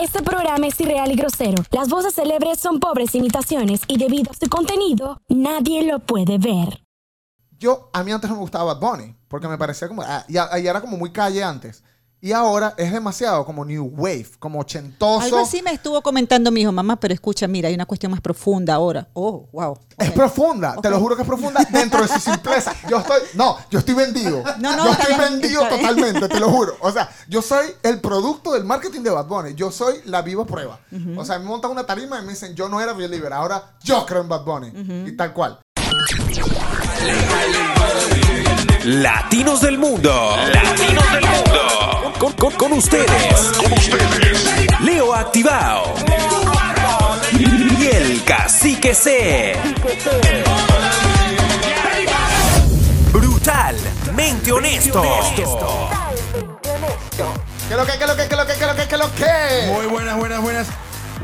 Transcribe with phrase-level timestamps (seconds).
[0.00, 1.62] Este programa es irreal y grosero.
[1.72, 6.82] Las voces célebres son pobres imitaciones y debido a su contenido, nadie lo puede ver.
[7.58, 10.36] Yo, a mí antes no me gustaba Bad Bunny, porque me parecía como, ah, y,
[10.36, 11.84] y era como muy calle antes.
[12.22, 15.24] Y ahora es demasiado como New Wave, como ochentoso.
[15.24, 18.20] Algo así me estuvo comentando mi hijo, mamá, pero escucha, mira, hay una cuestión más
[18.20, 19.08] profunda ahora.
[19.14, 19.78] Oh, wow.
[19.96, 22.74] Es profunda, te lo juro que es profunda dentro de su simpleza.
[22.90, 24.42] Yo estoy, no, yo estoy vendido.
[24.60, 26.76] No, no, yo estoy bien, vendido totalmente, te lo juro.
[26.80, 29.54] O sea, yo soy el producto del marketing de Bad Bunny.
[29.54, 30.78] Yo soy la viva prueba.
[31.16, 34.04] O sea, me montan una tarima y me dicen, yo no era believer, ahora yo
[34.04, 34.72] creo en Bad Bunny.
[35.08, 35.58] Y tal cual.
[38.84, 40.36] Latinos del Mundo.
[40.52, 41.99] Latinos del Mundo.
[42.20, 43.34] Con, con- con ustedes.
[43.56, 44.80] Con ustedes.
[44.80, 45.94] Leo Activado.
[47.32, 49.56] Y el Cacique C.
[53.12, 55.02] Brutalmente honesto.
[57.68, 59.66] ¿Qué lo que, qué lo que, qué lo que, qué lo que, qué lo que?
[59.72, 60.66] Muy buenas, buenas, buenas.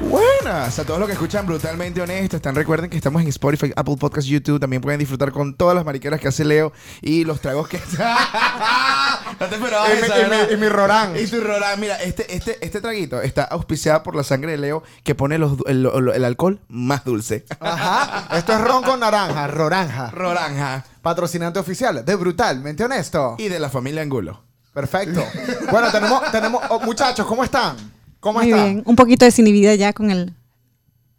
[0.03, 2.37] Buenas a todos los que escuchan Brutalmente Honesto.
[2.37, 4.61] Están, recuerden que estamos en Spotify, Apple Podcast, YouTube.
[4.61, 7.79] También pueden disfrutar con todas las mariqueras que hace Leo y los tragos que.
[9.41, 11.17] no te esperabas Y mi- esa, y mi- y mi Rorán.
[11.17, 11.81] Y tu Rorán.
[11.81, 15.57] Mira, este, este, este traguito está auspiciado por la sangre de Leo que pone los-
[15.67, 17.45] el, el- el alcohol más dulce.
[17.59, 18.29] Ajá.
[18.37, 20.11] Esto es ron con naranja, roranja.
[20.11, 20.85] Roranja.
[21.01, 23.37] Patrocinante oficial de Brutalmente Honesto.
[23.39, 24.43] Y de la familia Angulo.
[24.75, 25.25] Perfecto.
[25.71, 27.96] Bueno, tenemos, tenemos, oh, muchachos, ¿cómo están?
[28.27, 28.65] ¿Cómo Muy están?
[28.65, 28.83] bien.
[28.87, 30.35] Un poquito desinhibida ya con el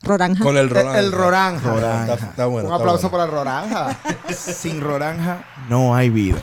[0.02, 0.44] Roranja.
[0.44, 1.00] Con el El, Roranja.
[1.00, 1.70] el Roranja.
[1.74, 2.14] Roranja.
[2.16, 2.68] Está, está bueno.
[2.68, 3.12] Un está aplauso bueno.
[3.12, 3.98] para el Roranja.
[4.36, 6.40] Sin Roranja no hay vida.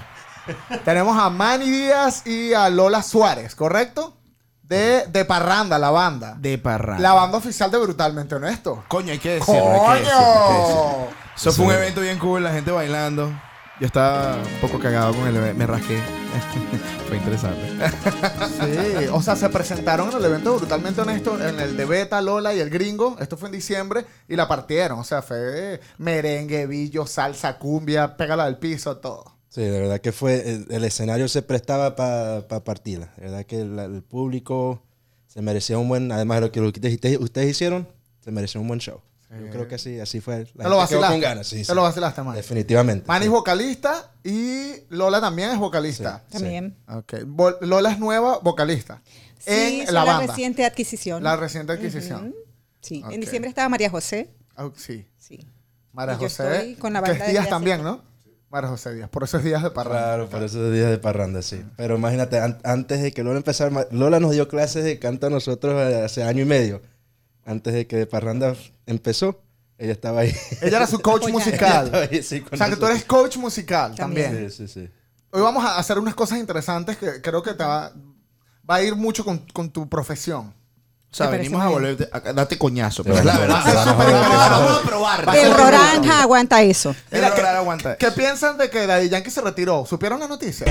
[0.86, 4.16] Tenemos a Manny Díaz y a Lola Suárez, ¿correcto?
[4.62, 6.34] De, de Parranda, la banda.
[6.38, 7.02] De parranda.
[7.02, 8.84] La banda oficial de Brutalmente Honesto.
[8.88, 9.84] Coño, hay que decirlo.
[9.86, 10.84] hay que decirlo, hay que decirlo.
[10.94, 11.08] ¡Coño!
[11.36, 13.30] Eso fue un evento bien cool, la gente bailando.
[13.80, 15.98] Yo estaba un poco cagado con el evento, me rasqué.
[17.08, 17.60] fue interesante.
[18.48, 22.54] Sí, o sea, se presentaron en el evento Brutalmente Honesto, en el de Beta, Lola
[22.54, 23.16] y el Gringo.
[23.18, 25.00] Esto fue en diciembre y la partieron.
[25.00, 29.24] O sea, fue merengue, billo, salsa, cumbia, pégala al piso, todo.
[29.48, 30.48] Sí, de verdad que fue.
[30.48, 33.12] El, el escenario se prestaba para partirla.
[33.16, 34.82] De verdad que el público
[35.26, 36.12] se merecía un buen.
[36.12, 37.88] Además de lo que ustedes, ustedes hicieron,
[38.20, 39.00] se merecía un buen show.
[39.40, 40.46] Yo creo que así, así fue.
[40.54, 41.12] La Te lo vacilaste.
[41.14, 41.74] con ganas, sí, Te sí.
[41.74, 42.36] lo vacilaste, Manny.
[42.36, 43.06] Definitivamente.
[43.08, 43.26] Manny sí.
[43.26, 46.22] es vocalista y Lola también es vocalista.
[46.30, 46.76] También.
[47.60, 49.02] Lola es nueva vocalista.
[49.38, 50.26] Sí, en la la banda.
[50.28, 51.22] reciente adquisición.
[51.22, 52.34] La reciente adquisición.
[52.80, 53.02] Sí.
[53.10, 54.30] En diciembre estaba María José.
[54.56, 55.06] Ah, sí.
[55.18, 55.40] Sí.
[55.92, 56.54] María Y yo José.
[56.56, 57.82] estoy con la que banda Díaz Díaz también.
[57.82, 58.02] ¿no?
[58.50, 59.08] María José Díaz.
[59.10, 60.00] Por eso es Díaz de Parranda.
[60.02, 61.62] Claro, por esos días de parranda, sí.
[61.76, 65.30] Pero imagínate, an- antes de que Lola empezara, Lola nos dio clases de canto a
[65.30, 66.80] nosotros eh, hace año y medio.
[67.44, 68.54] Antes de que de parranda
[68.86, 69.42] empezó,
[69.78, 70.34] ella estaba ahí.
[70.62, 71.90] Ella era su coach musical.
[71.94, 74.26] Ahí, sí, o sea, que tú eres coach musical también.
[74.30, 74.50] También.
[74.50, 74.90] Sí, sí, sí.
[75.30, 77.92] Hoy vamos a hacer unas cosas interesantes que creo que te va,
[78.68, 80.54] va a ir mucho con, con tu profesión.
[81.10, 84.50] O sea, venimos a volverte, a, date coñazo, pero es la vamos, verdad.
[84.50, 85.28] Vamos a probar.
[85.28, 86.94] Va a ser El Roranja aguanta eso.
[87.12, 87.96] Mira, El ¿qué- Roranja aguanta.
[87.96, 89.86] ¿Qué piensan de que Daddy Yankee se retiró?
[89.86, 90.66] ¿Supieron la noticia?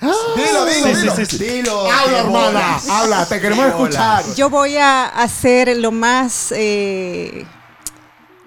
[0.00, 1.16] Dilo, dilo, dilo.
[1.26, 1.90] Dilo.
[1.90, 2.46] Habla, qué hermana.
[2.46, 2.88] bolas.
[2.88, 3.94] Habla, te queremos Qué bolas.
[4.20, 4.36] escuchar.
[4.36, 7.44] Yo voy a hacer lo más eh,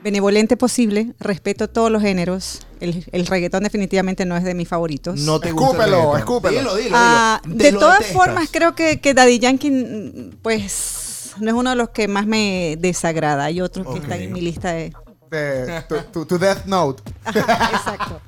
[0.04, 1.14] benevolente posible.
[1.20, 2.66] Respeto todos los géneros.
[2.80, 5.20] El, el reggaetón definitivamente no es de mis favoritos.
[5.20, 5.84] No te gusta.
[5.86, 6.20] el Escúpelo, reggaetón.
[6.20, 6.58] escúpelo.
[6.60, 7.56] Dilo, dilo, Ah, dilo.
[7.58, 8.26] de Te lo todas detestas.
[8.26, 12.26] formas, creo que, que Daddy Yankee, mm, pues, no es uno de los que más
[12.26, 13.44] me desagrada.
[13.46, 14.94] Hay otros que están en mi lista de...
[15.30, 17.04] De- tu, tu- tu Death Note.
[17.26, 18.22] Exacto.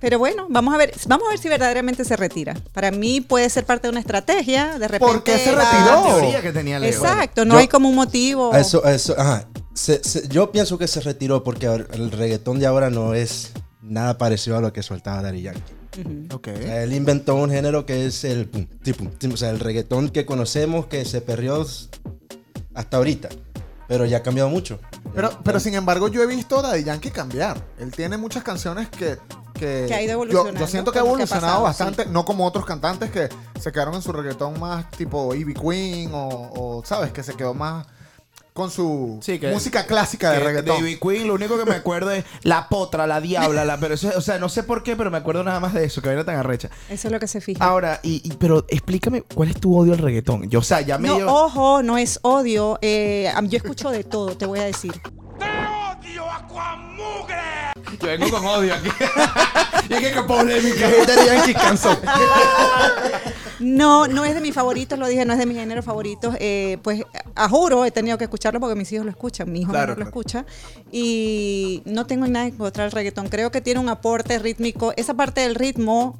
[0.00, 2.54] Pero bueno, vamos a ver, vamos a ver si verdaderamente se retira.
[2.72, 4.98] Para mí puede ser parte de una estrategia, de repente.
[5.14, 5.58] ¿Por qué se retiró?
[5.84, 6.90] La teoría que tenía Leo.
[6.90, 8.52] Exacto, no Yo- hay como un motivo.
[8.54, 9.46] A Eso, eso, ajá.
[9.74, 13.52] Se- se- yo pienso que se retiró porque el reggaetón de ahora no es
[13.82, 15.62] nada parecido a lo que soltaba Daddy Yankee.
[16.32, 16.48] Ok.
[16.54, 19.50] O sea, él inventó un género que es el pum, ti, pum, ti, o sea,
[19.50, 21.66] el reggaetón que conocemos que se perdió
[22.74, 23.28] hasta ahorita.
[23.90, 24.78] Pero ya ha cambiado mucho.
[25.16, 27.60] Pero, pero sin embargo, yo he visto a Daddy Yankee cambiar.
[27.76, 29.18] Él tiene muchas canciones que.
[29.52, 32.24] Que, Que ha ido yo, evolucionando yo siento que ha que evolucionado pasado, bastante, no
[32.24, 33.28] como otros cantantes que
[33.60, 36.28] se quedaron en su reggaetón más tipo Ivy Queen o,
[36.78, 37.12] o, ¿sabes?
[37.12, 37.84] Que se quedó más
[38.52, 40.76] con su Sí, que- música clásica de reggaetón.
[40.78, 44.10] David Queen, lo único que me acuerdo es la potra, la diabla, la, pero eso,
[44.16, 46.24] o sea, no sé por qué, pero me acuerdo nada más de eso, que vaina
[46.24, 46.68] tan arrecha.
[46.88, 47.64] Eso es lo que se fija.
[47.64, 50.48] Ahora, y, y- pero explícame cuál es tu odio al reggaetón.
[50.50, 52.78] Yo, o sea, ya me no, dio- ojo, no es odio.
[52.82, 54.92] eh, yo escucho de todo, te voy a decir.
[58.00, 58.88] Yo vengo con odio aquí.
[59.88, 60.88] y es que qué polémica.
[61.26, 61.98] Yankee cansó.
[63.58, 66.34] No, no es de mis favoritos, lo dije, no es de mis géneros favoritos.
[66.40, 67.02] Eh, pues
[67.34, 69.98] a juro he tenido que escucharlo porque mis hijos lo escuchan, mi hijo Claro, menor
[69.98, 70.08] lo claro.
[70.08, 70.46] escucha.
[70.90, 73.28] Y no tengo nada en contra del reggaetón.
[73.28, 74.94] Creo que tiene un aporte rítmico.
[74.96, 76.18] Esa parte del ritmo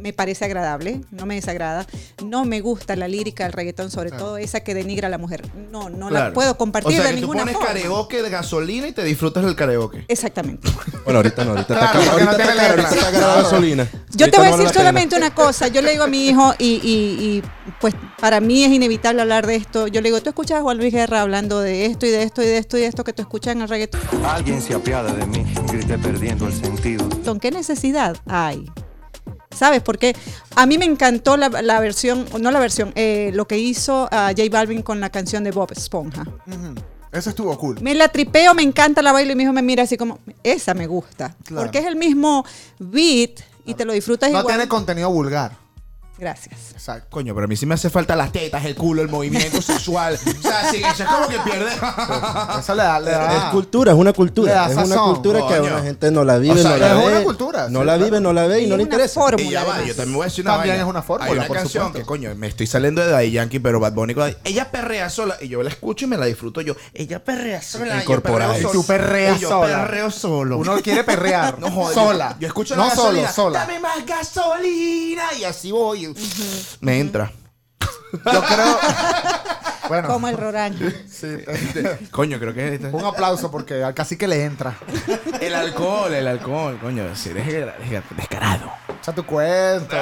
[0.00, 1.86] me parece agradable, no me desagrada.
[2.24, 5.48] No me gusta la lírica del reggaetón, sobre todo esa que denigra a la mujer.
[5.70, 6.34] No, no la Claro.
[6.34, 7.68] puedo compartir o sea, de que tú ninguna pones forma.
[7.72, 10.04] karaoke de gasolina y te disfrutas del karaoke.
[10.08, 10.68] Exactamente.
[11.08, 13.42] Bueno, ahorita no, ahorita Claro, está no ahorita está está Claro.
[13.42, 13.84] gasolina.
[14.10, 14.72] Yo Ahorita te voy a no decir pena.
[14.80, 15.68] solamente una cosa.
[15.68, 17.42] Yo le digo a mi hijo, y, y- y,
[17.80, 19.86] pues para mí es inevitable hablar de esto.
[19.86, 22.42] Yo le digo, tú escuchas a Juan Luis Guerra hablando de esto y de esto
[22.42, 24.02] y de esto y de esto que tú escuchas en el reggaetón.
[24.26, 27.08] Alguien se apiada de mí, grité perdiendo el sentido.
[27.40, 28.66] ¿Qué necesidad hay?
[29.54, 29.82] ¿Sabes?
[29.82, 30.14] Porque
[30.56, 34.28] a mí me encantó la, la versión, no la versión, eh, lo que hizo a
[34.36, 36.22] J Balvin con la canción de Bob Esponja.
[36.46, 36.74] Ujú.
[37.10, 37.80] Eso estuvo cool.
[37.80, 40.74] Me la tripeo, me encanta la bailo y mi hijo me mira así como, esa
[40.74, 41.34] me gusta.
[41.44, 41.62] Claro.
[41.64, 42.44] Porque es el mismo
[42.78, 44.54] beat y te lo disfrutas No igual.
[44.56, 45.52] tiene contenido vulgar.
[46.18, 46.72] Gracias.
[46.72, 47.06] Exacto.
[47.10, 50.14] Coño, pero a mí sí me hace falta las tetas, el culo, el movimiento sexual.
[50.14, 51.70] O sea, sí, eso es como que pierde.
[52.58, 54.52] Eso le da, le da- Es cultura, es una Le cultura.
[54.52, 55.72] da Es una sazón, cultura que a coño.
[55.74, 57.12] una gente no la vive, O sea, no la es ve.
[57.16, 58.04] una cultura, No sí, la claro.
[58.04, 59.20] vive, no la ve y, Y no le una interesa.
[59.20, 59.88] fórmula, Y ya va, además.
[59.88, 60.84] yo también voy a decir una También vaina.
[60.84, 61.98] es una fórmula, Hay una por canción supuesto.
[61.98, 65.48] que, coño, me estoy saliendo de Daddy Yankee, pero Bad Bunny, ella perrea sola y
[65.48, 66.74] yo la escucho y me la disfruto yo.
[66.94, 68.02] Ella perrea sola.
[68.04, 69.84] perreo Y tú perreas Y yo sola.
[69.84, 70.58] perreo solo.
[70.58, 71.58] Uno quiere perrear.
[71.68, 72.36] No joder, sola.
[72.40, 73.30] Yo, escucho no la gasolina.
[73.32, 73.58] solo, sola.
[73.60, 75.22] Dame más gasolina.
[75.38, 76.07] Y así voy.
[76.80, 77.32] Me entra.
[78.12, 78.78] Yo creo.
[79.88, 80.76] bueno, Como el Rorán.
[81.10, 84.76] sí, este, Coño, creo que este- un aplauso porque al cacique le entra.
[85.40, 88.70] el alcohol, el alcohol, coño, si eres desgra- descarado.
[89.08, 89.96] Echa tu cuento.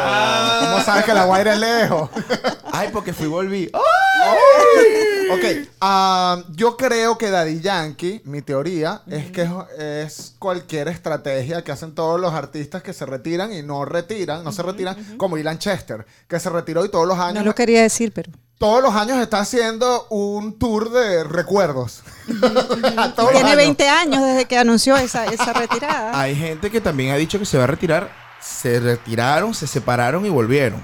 [0.61, 2.11] ¿Cómo sabes que la guaira es lejos?
[2.73, 3.71] Ay, porque fui y volví.
[3.73, 9.49] ok, ah, yo creo que Daddy Yankee, mi teoría, es que
[9.79, 14.51] es, cualquier estrategia que hacen todos los artistas que se retiran y no retiran, no
[14.51, 17.83] se retiran, como Ilan Chester, que se retiró y todos los años, No lo quería
[17.83, 18.33] decir, pero.
[18.59, 22.03] todos los años está haciendo un tour de recuerdos.
[22.27, 23.57] Tiene años.
[23.57, 26.21] 20 años desde que anunció esa, esa retirada.
[26.21, 28.26] Hay gente que también ha dicho que se va a retirar.
[28.47, 30.83] Se retiraron, se separaron y volvieron.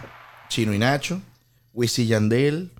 [0.48, 1.22] Chino y Nacho,
[1.72, 2.70] Wisin Yandel.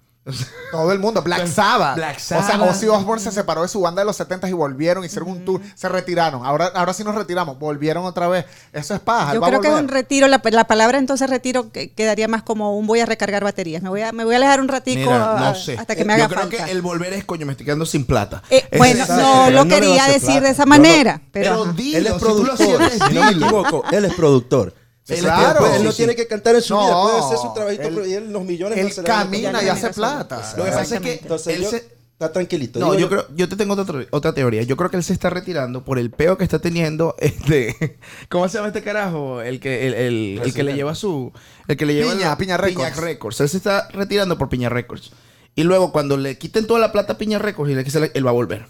[0.70, 1.96] Todo el mundo, Black Sabbath.
[1.96, 2.70] Black O sea, Sabbath.
[2.70, 5.60] Ozzy Osbourne se separó de su banda de los 70 y volvieron, hicieron un tour,
[5.74, 6.46] se retiraron.
[6.46, 8.46] Ahora, ahora sí nos retiramos, volvieron otra vez.
[8.72, 9.34] Eso es paja.
[9.34, 12.78] Yo creo que es un retiro, la, la palabra entonces retiro que- quedaría más como
[12.78, 13.82] un voy a recargar baterías.
[13.82, 15.76] Me voy a, me voy a alejar un ratico Mira, a- no sé.
[15.76, 16.64] hasta que me Yo haga creo falta.
[16.66, 18.42] que el volver es, coño, me estoy quedando sin plata.
[18.48, 22.06] Eh, bueno, no lo no quería decir de esa manera, no, pero, pero dilo, Él
[22.06, 24.74] es si tú lo productor, si no me equivoco, él es productor.
[25.04, 25.58] Sí, claro.
[25.60, 25.96] pues, él no sí.
[25.98, 28.44] tiene que cantar en su vida, puede hacer su trabajito él- pero y él los
[28.44, 30.54] millones Él no camina y hace plata.
[30.56, 31.12] Lo que pasa es que.
[31.14, 32.78] Entonces él yo- se- está tranquilito.
[32.78, 34.62] No, yo creo, yo te tengo otra, teoría- otra teoría.
[34.62, 38.48] Yo creo que él se está retirando por el peo que está teniendo este, ¿cómo
[38.48, 39.42] se llama este carajo?
[39.42, 41.32] El que, el, el- el que le lleva su,
[41.66, 42.96] el que le lleva Piña, la- Piña Records.
[42.96, 43.40] Records.
[43.40, 45.10] Él se está retirando por Piña Records.
[45.56, 48.30] Y luego cuando le quiten toda la plata a Piña Records y le él va
[48.30, 48.66] a volver.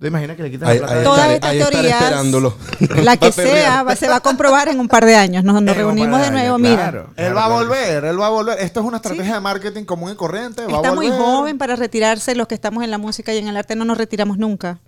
[0.00, 1.02] ¿Te imaginas que le quitan Ahí, la plata?
[1.02, 2.56] Todas estas teorías, esperándolo.
[3.02, 5.42] La que sea, va- se va a comprobar en un par de años.
[5.42, 6.76] Nos, reunimos de de nuevo, años, mira.
[6.90, 7.10] claro.
[7.16, 8.60] Él va a volver, él va a volver.
[8.60, 10.64] Esto es una estrategia de marketing común y corriente.
[10.66, 12.36] Va Está a muy joven para retirarse.
[12.36, 14.78] Los que estamos en la música y en el arte no nos retiramos nunca.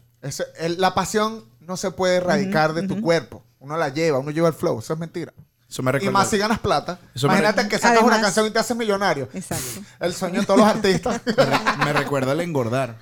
[0.59, 3.43] El- la pasión no se puede erradicar de tu cuerpo.
[3.59, 4.79] Uno la lleva, uno lleva el flow.
[4.79, 5.33] Eso es mentira.
[5.69, 6.99] Eso me Y más si ganas plata.
[7.15, 9.29] Eso Imagínate que sacas una canción y te haces millonario.
[9.33, 9.81] Exacto.
[10.01, 11.21] El sueño de todos los artistas.
[11.27, 12.97] me, re- me recuerda el engordar.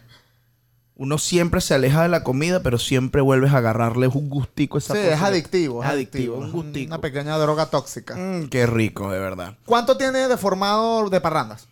[0.98, 4.80] Uno siempre se aleja de la comida, pero siempre vuelves a agarrarle un gustico a
[4.80, 5.14] esa sí, cosa.
[5.14, 5.82] es adictivo.
[5.82, 6.88] Es adictivo, un gustico.
[6.88, 8.14] Una pequeña droga tóxica.
[8.16, 9.56] Mm, qué rico, de verdad.
[9.64, 11.66] ¿Cuánto tiene de formado de parrandas?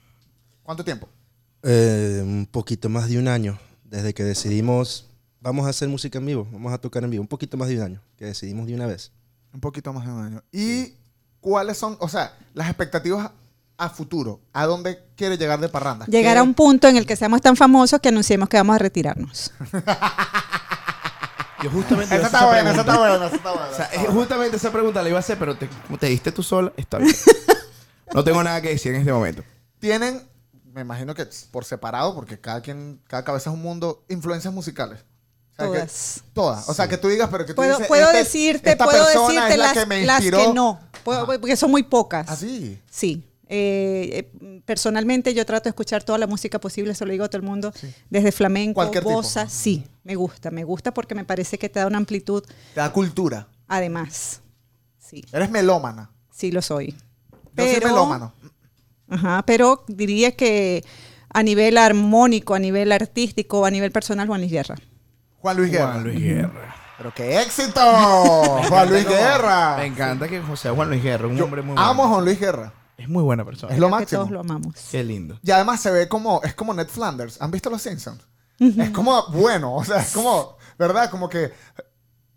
[0.63, 1.09] ¿Cuánto tiempo?
[1.63, 5.07] Eh, un poquito más de un año desde que decidimos
[5.47, 7.23] vamos a hacer música en vivo, vamos a tocar en vivo.
[7.23, 9.13] Un poquito más de un año que decidimos de una vez.
[9.53, 10.43] Un poquito más de un año.
[10.51, 10.95] ¿Y
[11.41, 13.31] cuáles son, o sea, las expectativas
[13.79, 14.41] a futuro?
[14.53, 16.09] ¿A dónde quiere llegar de parrandas?
[16.09, 18.77] Llegar ¿Qué- a un punto en el que seamos tan famosos que anunciemos que vamos
[18.77, 19.53] a retirarnos.
[21.63, 22.93] Yo justamente Esa está buena, esa pregunta.
[22.93, 23.69] está buena, esa está buena.
[23.69, 26.31] O sea, eh, justamente esa pregunta la iba a hacer, pero te, como te diste
[26.31, 27.15] tú sola, está bien.
[28.15, 29.43] No tengo nada que decir en este momento.
[29.81, 30.23] Tienen,
[30.73, 35.01] me imagino que por separado, porque cada quien, cada cabeza es un mundo, influencias musicales.
[35.01, 36.23] O sea, que- Todas.
[36.33, 36.69] todas.
[36.69, 39.05] O sea, que tú digas, pero que tú Puedo, dices, puedo este- decirte, esta puedo
[39.07, 40.39] decirte es la las, que me las inspiró.
[40.39, 42.29] que no, Puedo- porque son muy pocas.
[42.31, 42.81] Así.
[42.89, 43.29] Sí.
[43.49, 47.29] Eh, eh, personalmente yo trato de escuchar toda la música posible, se lo digo a
[47.29, 47.73] todo el mundo,
[48.11, 49.15] desde flamenco, Cualquier tipo.
[49.15, 52.43] bossa, sí, me gusta, me gusta porque me parece que te da una amplitud,
[52.75, 53.47] Te da cultura.
[53.69, 54.41] además,
[54.99, 56.11] sí, Eres melómana.
[56.33, 56.97] sí lo soy.
[57.55, 58.33] Yo soy melómano.
[59.09, 60.85] Ajá, pero diría que
[61.33, 64.75] a nivel armónico, a nivel artístico, a nivel personal, Juan Luis Guerra.
[65.39, 65.93] Juan Luis Guerra.
[65.93, 66.75] Juan Luis Guerra.
[66.99, 67.81] Pero qué éxito.
[68.69, 69.77] Juan Luis Guerra.
[69.77, 71.89] Me encanta que José Juan Luis Guerra, un Yo hombre muy bueno.
[71.89, 72.73] amo a Juan Luis Guerra.
[72.97, 73.73] Es muy buena persona.
[73.73, 74.21] Es lo Creo que máximo.
[74.23, 74.75] todos lo amamos.
[74.91, 75.39] Qué lindo.
[75.43, 77.41] Y además se ve como, es como Ned Flanders.
[77.41, 78.23] ¿Han visto Los Simpsons?
[78.59, 81.11] Es como bueno, o sea, es como, ¿verdad?
[81.11, 81.53] Como que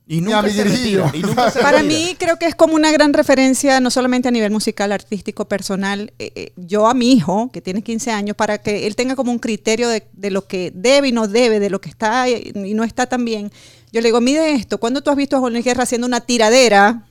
[0.05, 1.09] Y nunca se retira.
[1.13, 4.31] Y nunca se Para mí creo que es como una gran referencia, no solamente a
[4.31, 6.11] nivel musical, artístico, personal.
[6.19, 9.31] Eh, eh, yo a mi hijo, que tiene 15 años, para que él tenga como
[9.31, 12.51] un criterio de, de lo que debe y no debe, de lo que está y
[12.53, 13.49] y no está tan bien,
[13.93, 16.19] yo le digo, mide esto, ¿cuándo tú has visto a Juan Luis Guerra haciendo una
[16.21, 17.05] tiradera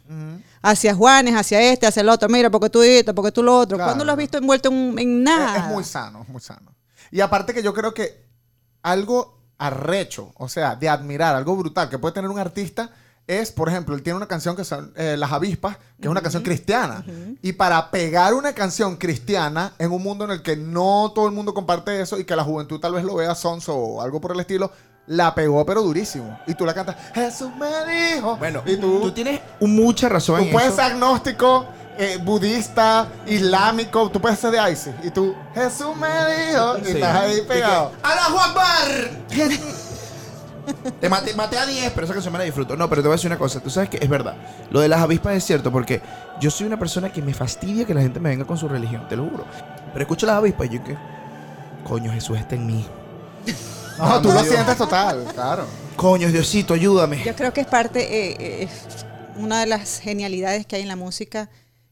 [0.63, 2.29] hacia Juanes, hacia este, hacia el otro?
[2.29, 3.77] Mira, porque tú esto, porque tú lo otro.
[3.77, 3.91] Claro.
[3.91, 5.57] ¿Cuándo lo has visto envuelto en, en nada?
[5.57, 6.75] Es, es muy sano, es muy sano.
[7.11, 8.27] Y aparte que yo creo que
[8.83, 12.91] algo arrecho, o sea, de admirar, algo brutal que puede tener un artista
[13.29, 16.23] es, por ejemplo, él tiene una canción que son eh, Las Avispas, que es una
[16.23, 17.05] canción cristiana.
[17.43, 21.33] Y para pegar una canción cristiana en un mundo en el que no todo el
[21.33, 24.33] mundo comparte eso y que la juventud tal vez lo vea sonso o algo por
[24.33, 24.73] el estilo,
[25.09, 26.39] la pegó pero durísimo.
[26.47, 28.37] Y tú la cantas, Jesús me dijo.
[28.37, 30.77] Bueno, y tú, tú tienes mucha razón Tú en puedes eso.
[30.77, 31.67] ser agnóstico,
[31.99, 34.95] eh, budista, islámico, tú puedes ser de ISIS.
[35.03, 37.93] Y tú, Jesús me dijo, y estás ahí pegado.
[38.03, 39.11] ¡Allahu Akbar!
[41.01, 42.77] Te maté, maté a 10, pero esa canción me la disfruto.
[42.77, 43.59] No, pero te voy a decir una cosa.
[43.59, 44.35] Tú sabes que es verdad.
[44.71, 46.03] Lo de las avispas es cierto porque
[46.41, 49.09] yo soy una persona que me fastidia que la gente me venga con su religión,
[49.09, 49.47] te lo juro.
[49.95, 50.95] Pero escucho las avispas y yo que...
[51.89, 52.87] Coño, Jesús está en mí.
[53.99, 54.55] No, tú lo Dios.
[54.55, 55.67] sientes total, claro.
[55.97, 57.23] Coño, Diosito, ayúdame.
[57.25, 59.05] Yo creo que es parte, eh, eh, es
[59.37, 61.49] una de las genialidades que hay en la música.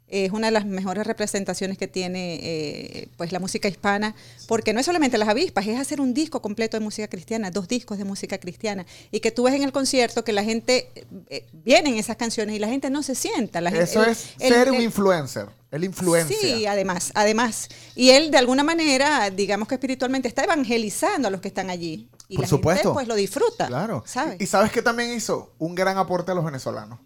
[0.09, 4.15] Es una de las mejores representaciones que tiene eh, pues la música hispana,
[4.47, 7.67] porque no es solamente las avispas, es hacer un disco completo de música cristiana, dos
[7.67, 10.93] discos de música cristiana, y que tú ves en el concierto que la gente
[11.29, 13.61] eh, vienen esas canciones y la gente no se sienta.
[13.61, 15.47] La gente, Eso es el- ser un el- influencer.
[15.71, 16.37] El influencia.
[16.39, 17.69] Sí, además, además.
[17.95, 22.09] Y él de alguna manera, digamos que espiritualmente está evangelizando a los que están allí.
[22.29, 22.83] Y Por la supuesto.
[22.83, 23.67] gente pues lo disfruta.
[23.67, 24.03] Claro.
[24.07, 24.41] ¿sabes?
[24.41, 27.01] Y, sabes que también hizo un gran aporte a los venezolanos.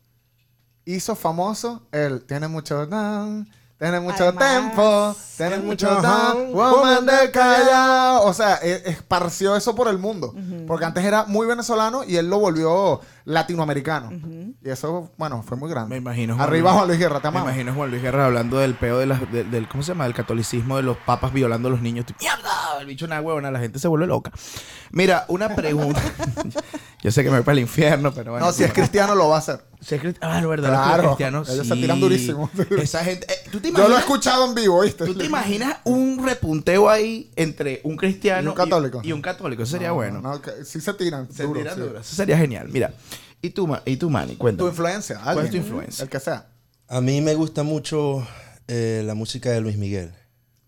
[0.84, 3.48] Hizo famoso el tiene mucho dan,
[3.80, 5.16] tiene mucho Además, tiempo,
[5.64, 8.24] mucho dan, woman del Callao.
[8.26, 10.34] O sea, e- esparció eso por el mundo.
[10.66, 14.10] Porque antes era muy venezolano y él lo volvió latinoamericano.
[14.62, 15.94] Y eso, bueno, fue muy grande.
[15.94, 16.72] Me imagino, Juan Arriba.
[16.74, 17.48] Juan Luis Guerra, te Me amamos.
[17.48, 20.04] imagino a Juan Luis Guerra hablando del peo de las, de- del, ¿cómo se llama?
[20.04, 22.04] Del catolicismo de los papas violando a los niños.
[22.20, 22.78] ¡Mierda!
[22.80, 24.30] El bicho una huevona, la gente se vuelve loca.
[24.90, 26.00] Mira, una pregunta.
[27.02, 28.46] Yo sé que me voy para el infierno, pero bueno.
[28.46, 29.60] No, si es cristiano lo va a hacer.
[29.80, 31.48] Si es crist- Ah, no, verdad, Claro, los cristianos.
[31.48, 32.50] ellos se tiran durísimo.
[32.82, 33.26] Esa gente.
[33.32, 35.06] eh, ¿Tú te Yo lo he escuchado en vivo, ¿viste?
[35.06, 39.00] ¿Tú te imaginas un repunteo ahí entre un cristiano Y un católico.
[39.02, 39.62] Y, un católico?
[39.62, 40.20] Eso sería No, bueno.
[40.20, 41.26] no, que sí se tiran.
[41.32, 41.80] Se duro, tiran sí.
[41.80, 42.00] duro.
[42.00, 42.68] Eso sería genial.
[42.70, 42.92] Mira,
[43.40, 44.32] ¿y tú, y tú Manny?
[44.32, 44.68] Tu Cuéntame.
[44.68, 45.16] influencia.
[45.22, 45.62] ¿Cuál es tu alguien.
[45.62, 46.02] influencia?
[46.02, 46.48] El que sea.
[46.88, 48.26] A mí me gusta mucho
[48.68, 50.12] eh, la música de Luis Miguel.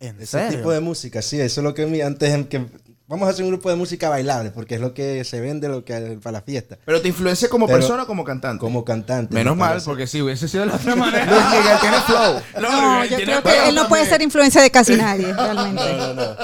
[0.00, 0.58] ¿En Ese serio?
[0.58, 2.66] tipo de música, sí, eso es lo que mi- antes en que
[3.12, 5.84] vamos a hacer un grupo de música bailable, porque es lo que se vende lo
[5.84, 6.78] que para la fiesta.
[6.82, 8.58] ¿Pero te influencia como Pero- persona o como cantante?
[8.58, 9.34] Como cantante.
[9.34, 9.84] Menos me mal, parece.
[9.84, 11.26] porque si hubiese sido de la otra manera.
[11.30, 12.40] Luis Miguel tiene flow.
[12.62, 15.92] No, yo creo que él no puede ser influencia de casi nadie, realmente.
[15.94, 16.36] No, no, no.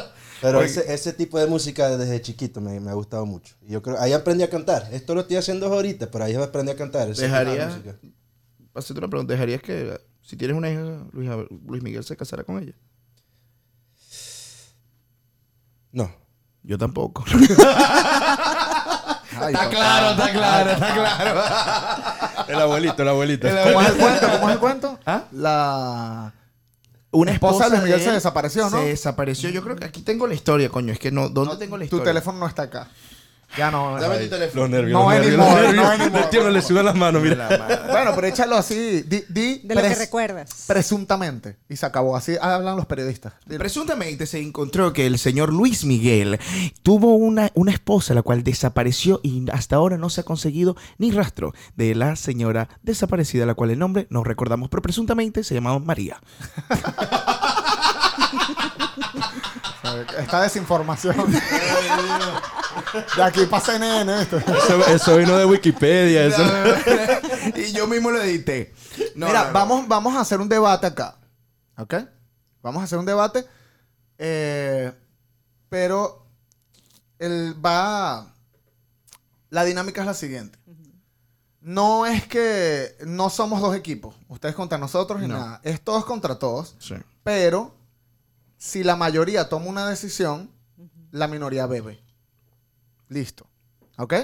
[0.43, 3.55] Pero ese, ese tipo de música desde chiquito me, me ha gustado mucho.
[3.67, 4.89] Y yo creo, ahí aprendí a cantar.
[4.93, 7.09] Esto lo estoy haciendo ahorita, pero ahí aprendí a cantar.
[7.09, 7.81] Dejaría-.
[8.75, 9.33] Hacerte una pregunta.
[9.33, 10.83] ¿Dejarías que si tienes una hija,
[11.13, 11.31] Luis,
[11.67, 12.75] Luis Miguel se casara con ella?
[15.93, 16.28] No.
[16.69, 17.25] Yo tampoco.
[19.41, 19.71] Ay, está papá.
[19.71, 21.43] claro, está claro, está claro.
[22.53, 23.49] El abuelito, el abuelito.
[23.49, 24.27] ¿Cómo es el cuento?
[24.33, 24.99] ¿Cómo es el cuento?
[25.07, 25.23] ¿Ah?
[25.33, 26.33] La
[27.11, 28.79] Una esposa de Miguel se desapareció, ¿no?
[28.79, 29.49] Se desapareció.
[29.51, 30.93] Yo creo que aquí tengo la historia, coño.
[30.93, 31.29] Es que no.
[31.31, 32.05] ¿Dónde tengo la Tu historia?
[32.07, 32.89] teléfono no está acá.
[33.57, 33.99] Ya no.
[34.01, 34.63] Dame tu teléfono.
[34.63, 34.93] Los nervios.
[35.01, 35.85] No los nervios, anymore, los nervios.
[35.85, 36.25] no anymore.
[36.25, 37.49] El tío no le sube las manos, mira.
[37.49, 37.87] La.
[37.91, 39.03] Bueno, pero échalo así.
[39.03, 40.65] Di, di De lo que recuerdas.
[40.67, 41.57] Presuntamente.
[41.69, 42.17] Y se acabó.
[42.17, 43.33] Así hablan los periodistas.
[43.47, 43.59] Dilo.
[43.59, 46.39] Presuntamente se encontró que el señor Luis Miguel
[46.83, 51.11] tuvo una, una esposa la cual desapareció y hasta ahora no se ha conseguido ni
[51.11, 55.79] rastro de la señora desaparecida, la cual el nombre no recordamos, pero presuntamente se llamaba
[55.79, 56.21] María.
[60.19, 61.17] Esta desinformación.
[63.17, 64.39] de aquí para CNN esto.
[64.39, 66.25] Eso, eso vino de Wikipedia.
[66.27, 66.43] Eso.
[67.57, 68.75] y yo mismo lo edité.
[69.15, 69.53] No, Mira, no, no.
[69.53, 71.17] Vamos, vamos a hacer un debate acá.
[71.77, 71.95] ¿Ok?
[72.63, 73.45] Vamos a hacer un debate.
[74.19, 74.93] eh,
[75.69, 76.27] pero
[77.19, 78.33] el va.
[79.51, 80.59] La dinámica es la siguiente.
[81.61, 84.15] No es que no somos dos equipos.
[84.29, 85.37] Ustedes contra nosotros y No.
[85.39, 85.61] nada.
[85.65, 86.77] Es todos contra todos.
[86.79, 86.95] Sí.
[87.25, 87.75] Pero
[88.57, 90.51] si la mayoría toma una decisión,
[91.11, 92.01] la minoría bebe.
[93.09, 93.47] Listo.
[93.99, 94.15] ¿Ok?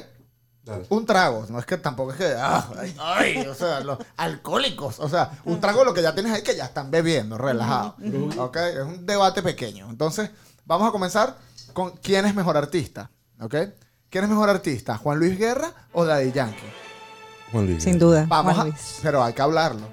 [0.64, 0.86] Dale.
[0.88, 4.98] Un trago, no es que tampoco es que, ah, ay, ay, o sea, los alcohólicos,
[4.98, 7.96] o sea, un trago de lo que ya tienes ahí que ya están bebiendo, relajados,
[8.38, 8.56] ¿ok?
[8.56, 9.90] Es un debate pequeño.
[9.90, 10.30] Entonces,
[10.64, 11.36] vamos a comenzar
[11.74, 13.10] con quién es mejor artista,
[13.40, 13.54] ¿ok?
[14.08, 16.72] ¿Quién es mejor artista, Juan Luis Guerra o Daddy Yankee?
[17.52, 17.82] Juan Luis.
[17.82, 18.24] Sin duda.
[18.26, 19.00] Vamos Juan a, Luis.
[19.02, 19.86] pero hay que hablarlo.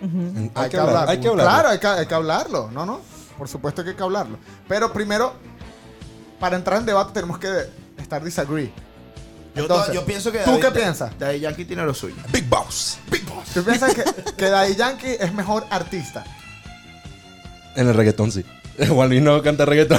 [0.00, 1.08] Hay, Hay que hablar.
[1.08, 1.46] Hay que hablar.
[1.46, 2.70] Claro, hay que, hay que hablarlo.
[2.70, 3.00] No, no.
[3.36, 4.38] Por supuesto que hay que hablarlo.
[4.68, 5.32] Pero primero,
[6.38, 7.81] para entrar en debate tenemos que
[8.12, 8.70] estar disagree.
[9.54, 11.18] Yo, Entonces, yo pienso que ¿Tú Daddy- qué piensas?
[11.18, 12.14] Daddy Yankee tiene lo suyo.
[12.32, 12.98] Big Boss.
[13.54, 14.04] ¿Tú piensas que,
[14.36, 16.24] que Daddy Yankee es mejor artista?
[17.76, 18.44] En el reggaetón, sí.
[18.88, 19.98] Juan Luis no canta reggaetón.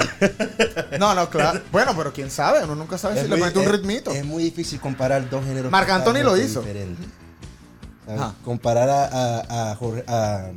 [0.99, 1.61] No, no, claro.
[1.71, 4.11] Bueno, pero quién sabe, uno nunca sabe si le mete un es- ritmito.
[4.11, 5.71] Es muy difícil comparar dos géneros.
[5.71, 6.61] Marc Anthony lo totalmente hizo.
[6.61, 7.05] diferentes.
[8.05, 8.21] ¿Sabes?
[8.21, 8.33] Ajá.
[8.43, 10.49] Comparar a, a, a, Jorge- a-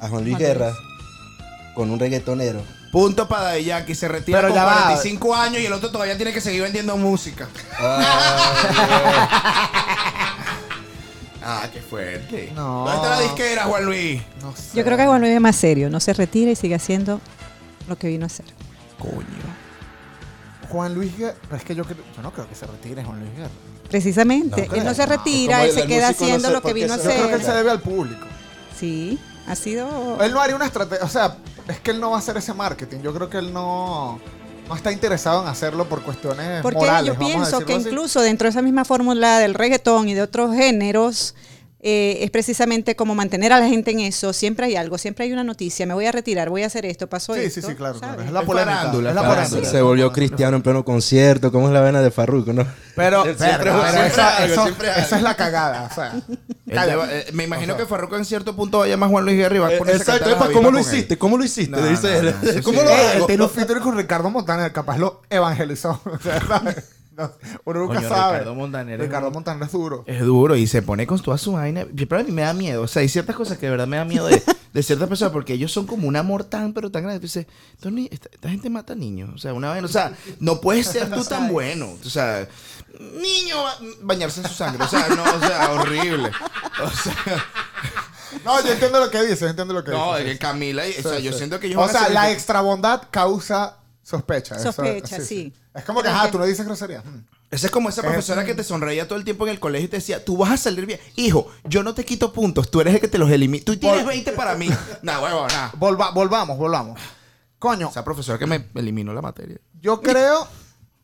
[0.00, 0.72] a Juan Luis Guerra
[1.74, 2.62] con un reggaetonero.
[2.92, 3.94] Punto para Daddy Yankee.
[3.94, 4.72] Se retira Pero con ya va.
[4.84, 7.46] 45 años y el otro todavía tiene que seguir vendiendo música.
[11.42, 12.52] Ah, qué fuerte.
[12.54, 12.84] No.
[12.84, 14.22] ¿Dónde está la disquera, Juan Luis?
[14.42, 14.76] No sé.
[14.76, 17.20] Yo creo que Juan Luis es más serio, no se retira y sigue haciendo
[17.88, 18.46] lo que vino a hacer.
[18.98, 19.24] Coño.
[20.70, 21.34] Juan Luis Guerra.
[21.42, 23.50] Pero es que yo, creo- yo no creo que se retire Juan Luis Guerra.
[23.88, 24.94] Precisamente, No él no creo.
[24.94, 26.74] se retira, Como él el- se el queda músico no haciendo sé lo por que
[26.74, 27.50] qué vino a se- Yo creo que él hacer.
[27.52, 28.26] se debe al público.
[28.78, 30.18] Sí, ha sido...
[30.22, 31.04] Él no haría una estrategia.
[31.04, 31.36] O sea,
[31.68, 32.98] es que él no va a hacer ese marketing.
[33.02, 34.18] Yo creo que él no,
[34.68, 37.06] no está interesado en hacerlo por cuestiones Porque morales.
[37.06, 37.88] yo vamos a pienso que así.
[37.88, 41.34] incluso dentro de esa misma fórmula del reggaetón y de otros géneros,
[41.80, 44.32] eh, es precisamente como mantener a la gente en eso.
[44.32, 45.86] Siempre hay algo, siempre hay una noticia.
[45.86, 47.60] Me voy a retirar, voy a hacer esto, pasó Sí, esto.
[47.60, 47.98] sí, sí, claro.
[48.00, 48.22] claro.
[48.22, 48.90] Es la polémica.
[49.64, 51.52] Se volvió cristiano en pleno concierto.
[51.52, 52.66] ¿Cómo es la vena de Farruko, no?
[52.96, 55.88] Pero, Siempre- verga, pero siempre eso, esa es la cagada.
[55.90, 56.20] O sea,
[56.66, 59.54] eh, me imagino que Farruko en cierto punto va a llamar a Juan Luis Guerra
[59.56, 61.16] y va a Exacto, epa, ¿cómo lo hiciste?
[61.16, 61.70] ¿Cómo lo hiciste?
[61.70, 62.34] No, no, él.
[62.56, 62.84] no, ¿Cómo sí.
[62.86, 63.26] lo Eh, hago?
[63.26, 66.00] tiene un con Ricardo Montaner, capaz lo evangelizó.
[67.18, 67.32] No,
[67.64, 68.38] uno nunca Coño, sabe.
[68.38, 70.04] Ricardo Montaner es Ricardo un- Montaner es duro.
[70.06, 71.84] Es duro y se pone con toda su vaina.
[71.96, 72.82] Pero a mí me da miedo.
[72.82, 74.40] O sea, hay ciertas cosas que de verdad me da miedo de,
[74.72, 77.18] de ciertas personas porque ellos son como un amor tan, pero tan grande.
[77.20, 79.30] Dices, "Estos ni- esta, esta gente mata niños.
[79.34, 79.86] O sea, una vaina.
[79.86, 81.88] O sea, no puedes ser tú tan bueno.
[82.04, 82.46] O sea,
[83.00, 84.84] niño ba- bañarse en su sangre.
[84.84, 86.30] O sea, no, o sea, horrible.
[86.84, 87.14] O sea,
[88.44, 90.32] No, yo entiendo lo que dices, yo entiendo lo que no, dices.
[90.34, 91.38] que Camila, o sea, Sí, yo sí.
[91.38, 94.56] siento que ellos O sea, la extra bondad causa sospecha.
[94.56, 95.52] eso- Sospecha, sí.
[95.74, 97.00] Es como que, ajá, tú no dices grosería.
[97.02, 97.24] Mm.
[97.50, 99.86] Esa es como esa Es- profesora que te sonreía todo el tiempo en el colegio
[99.86, 101.00] y te decía, tú vas a salir bien.
[101.16, 103.64] Hijo, yo no te quito puntos, tú eres el que te los elimina.
[103.64, 104.68] Tú tienes 20 para mí.
[105.02, 105.72] Nah, huevo, nada.
[105.78, 107.00] Volva- volvamos, volvamos.
[107.58, 109.58] Coño, Esa profesora que me eliminó la materia.
[109.80, 110.46] yo creo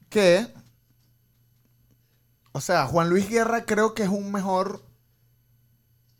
[0.09, 0.47] que.
[2.53, 4.83] O sea, Juan Luis Guerra creo que es un mejor.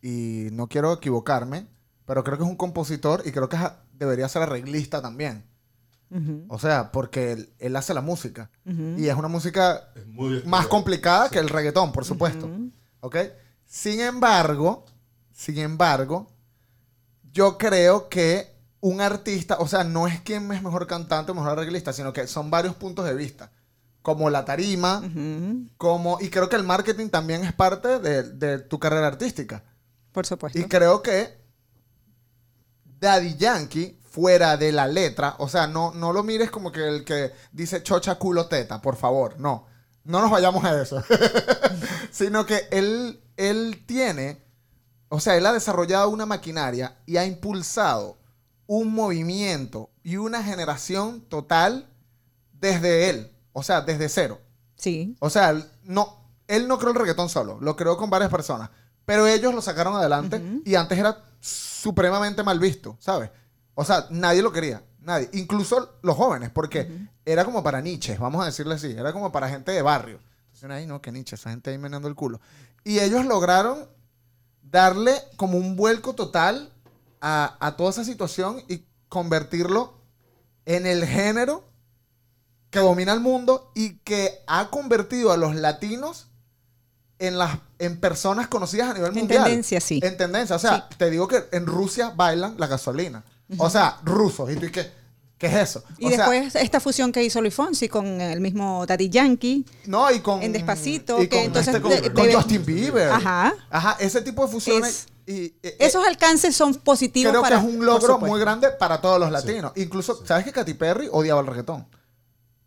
[0.03, 1.67] Y no quiero equivocarme,
[2.05, 3.57] pero creo que es un compositor y creo que
[3.93, 5.45] debería ser arreglista también.
[6.49, 8.51] O sea, porque él, él hace la música.
[8.97, 9.89] Y es una música
[10.47, 12.49] más complicada que el reggaetón, por supuesto.
[13.01, 13.17] ¿Ok?
[13.67, 14.85] Sin embargo,
[15.33, 16.29] sin embargo,
[17.33, 21.51] yo creo que un artista, o sea, no es quién es mejor cantante o mejor
[21.53, 23.51] arreglista, sino que son varios puntos de vista.
[24.03, 25.03] Como la tarima,
[25.79, 26.19] como.
[26.21, 29.65] Y creo que el marketing también es parte de, de tu carrera artística.
[30.13, 30.59] Por supuesto.
[30.59, 31.43] Y creo que
[33.01, 37.05] Daddy Yankee, fuera de la letra, o sea, no, no lo mires como que el
[37.05, 39.67] que dice chocha culo teta, por favor, no.
[40.05, 41.03] No nos vayamos a eso.
[42.13, 44.41] Sino que él, él tiene,
[45.09, 48.17] o sea, él ha desarrollado una maquinaria y ha impulsado
[48.69, 51.89] un movimiento y una generación total
[52.53, 54.41] desde él, o sea, desde cero.
[54.77, 55.17] Sí.
[55.19, 58.71] O sea, él no, él no creó el reggaetón solo, lo creó con varias personas.
[59.07, 63.31] Pero ellos lo sacaron adelante y antes era supremamente mal visto, ¿sabes?
[63.75, 65.29] O sea, nadie lo quería, nadie.
[65.33, 66.91] Incluso los jóvenes, porque
[67.25, 68.93] era como para niches, vamos a decirle así.
[68.93, 70.21] Era como para gente de barrio.
[70.53, 72.41] Dicen, ay, no, que niche, esa gente ahí meneando el culo.
[72.85, 73.89] Y ellos lograron
[74.63, 76.73] darle como un vuelco total
[77.21, 79.95] a, a toda esa situación y convertirlo
[80.67, 81.65] en el género
[82.71, 86.29] que domina el mundo y que ha convertido a los latinos
[87.19, 89.45] en las en personas conocidas a nivel En mundial.
[89.45, 90.01] tendencia, sí.
[90.03, 90.57] En tendencia.
[90.57, 93.25] O sea, te digo que en Rusia bailan la gasolina.
[93.59, 94.51] O sea, rusos.
[94.51, 94.91] ¿Y tú y qué?
[95.37, 95.85] ¿Qué es eso?
[95.99, 99.65] Y O sea, después esta fusión que hizo Luis Fonsi con el mismo Daddy Yankee.
[99.87, 100.43] no, y con.
[100.43, 103.09] en Despacito, y que con, entonces este, con, de- con de- Justin Bieber.
[103.11, 103.53] Ajá.
[103.71, 104.89] Ajá, ese tipo de fusiones.
[104.89, 108.69] Es- y, eh, Esos alcances son positivos creo para que es un logro muy grande
[108.71, 109.73] para todos los latinos.
[109.75, 111.87] Incluso, ¿sabes que Katy Perry odiaba el reggaetón?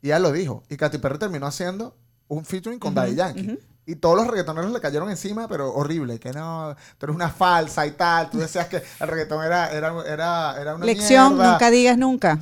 [0.01, 0.63] Y ella lo dijo.
[0.69, 1.95] Y Katy Perry terminó haciendo
[2.27, 3.59] un featuring con Daddy Yankee.
[3.87, 6.19] Y todos los reggaetoneros le cayeron encima, pero horrible.
[6.19, 8.29] Que no, tú eres una falsa y tal.
[8.29, 11.51] Tú decías que el reggaetón era, era, era, era una Lección, mierda.
[11.53, 12.39] nunca digas nunca.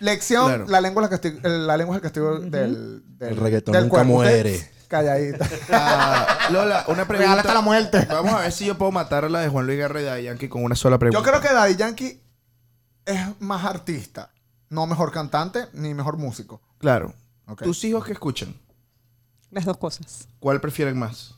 [0.00, 0.64] Lección, Claro.
[0.68, 3.82] la lengua es el castigo, la lengua es el castigo del, del El reggaetón del
[3.84, 4.12] nunca cuerpo.
[4.14, 4.70] Muere.
[4.88, 5.46] Calladita.
[5.70, 7.34] Ah, Lola, una pregunta.
[7.40, 8.06] Hasta la muerte.
[8.10, 10.22] Vamos a ver si yo puedo matar a la de Juan Luis Guerra y Daddy
[10.24, 11.18] Yankee con una sola pregunta.
[11.22, 12.20] Yo creo que Daddy Yankee
[13.04, 14.30] es más artista.
[14.70, 16.60] No mejor cantante ni mejor músico.
[16.78, 17.12] Claro.
[17.62, 18.54] Tus hijos que escuchan,
[19.50, 20.28] Las dos cosas.
[20.38, 21.34] ¿cuál prefieren más?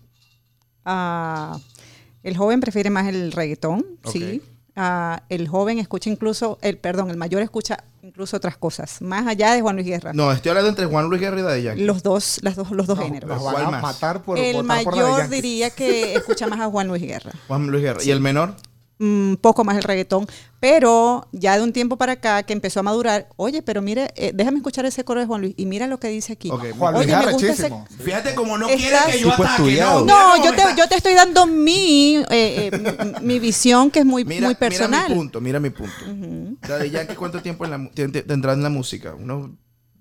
[0.85, 1.59] Ah,
[2.23, 4.43] el joven prefiere más el reggaetón, sí.
[4.77, 9.53] ah, el joven escucha incluso, el perdón, el mayor escucha incluso otras cosas, más allá
[9.53, 10.13] de Juan Luis Guerra.
[10.13, 11.85] No, estoy hablando entre Juan Luis Guerra y Daddy Yankee.
[11.85, 13.29] Los dos, las dos, los dos géneros.
[13.29, 16.89] Los van ¿Cuál a matar por el por mayor diría que escucha más a Juan
[16.89, 17.31] Luis Guerra.
[17.47, 18.01] Juan Luis Guerra.
[18.05, 18.57] ¿Y el menor?
[19.03, 20.27] Un poco más el reggaetón,
[20.61, 24.31] pero ya de un tiempo para acá que empezó a madurar, oye, pero mire, eh,
[24.33, 26.51] déjame escuchar ese coro de Juan Luis y mira lo que dice aquí.
[26.51, 27.73] Ok, Juan Luis Oye, me gusta ese-.
[27.99, 29.51] Fíjate como no Estás- quiere que yo ataque.
[29.51, 30.05] estudiado.
[30.05, 34.25] No, yo te, yo te estoy dando mi, eh, eh, mi visión que es muy,
[34.25, 35.03] Mira, muy personal.
[35.03, 35.93] Mira mi punto, mira mi punto.
[36.69, 37.91] Daddy Yankee, ¿cuánto tiempo en la
[38.23, 39.15] tendrá en la música?
[39.15, 39.51] Unos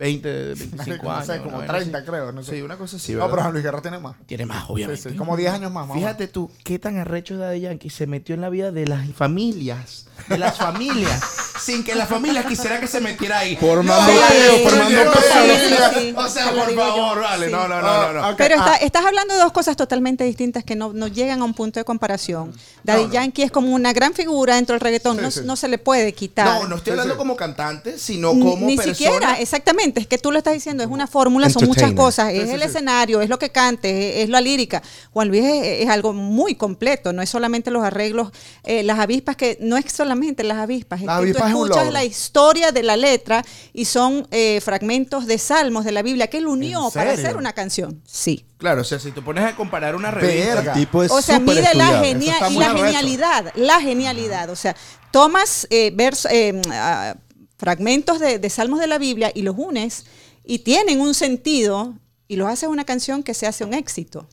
[0.02, 1.26] 20, 25 No años.
[1.28, 2.08] sé, como vaina 30 así.
[2.08, 2.32] creo.
[2.32, 2.56] No sé.
[2.56, 4.16] Sí, una cosa así, No, pero Juan Luis Guerra tiene más.
[4.26, 5.10] Tiene más, Sí, obviamente.
[5.12, 5.88] sí, como 10 años más.
[5.88, 9.08] más Fíjate tú, qué tan arrecho Daddy Yankee se metió en la vida de las
[9.14, 11.22] familias, de las familias,
[11.62, 13.56] sin que las familias quisieran que se metiera ahí.
[13.58, 15.90] Formando No, peo, formando sí, peo.
[15.94, 16.76] sí, Sí, O sea, por yo.
[16.78, 17.46] favor, vale.
[17.48, 17.52] Sí.
[17.52, 18.22] No, no, no, no.
[18.32, 18.38] no.
[18.38, 18.78] Pero está- ah.
[18.78, 21.84] estás hablando de dos cosas totalmente distintas que no, no llegan a un punto de
[21.86, 22.54] comparación.
[22.84, 25.42] Daddy Yankee es como una gran figura dentro del reggaetón, Sí, no, sí.
[25.44, 26.62] no se le puede quitar.
[26.62, 27.18] No, no estoy hablando sí.
[27.18, 28.96] como cantante, sino como Ni persona.
[28.96, 32.50] siquiera, exactamente, es que tú lo estás diciendo, es una fórmula, son muchas cosas, es
[32.50, 32.66] el sí.
[32.68, 34.82] escenario, es lo que cante, es, es la lírica.
[35.14, 38.32] Juan Luis es, es algo muy completo, no es solamente los arreglos,
[38.64, 40.11] eh, las avispas, que no es solamente
[40.44, 43.44] las avispas, es Las que avispas es tú un escuchas la historia de la letra
[43.74, 47.38] y son eh, fragmentos de salmos de la Biblia que él unió ¿En para hacer
[47.38, 48.02] una canción.
[48.06, 48.46] Sí.
[48.58, 50.56] Claro, o sea, si tú pones a comparar una revista.
[50.56, 50.74] Verga.
[50.74, 54.50] tipo es O sea, mide la, genia- y la genialidad, la genialidad.
[54.50, 54.76] O sea,
[55.12, 57.16] tomas eh, vers- eh, ah,
[57.58, 60.06] fragmentos de, de salmos de la Biblia y los unes
[60.44, 61.94] y tienen un sentido
[62.28, 64.28] y los haces una canción que se hace un éxito.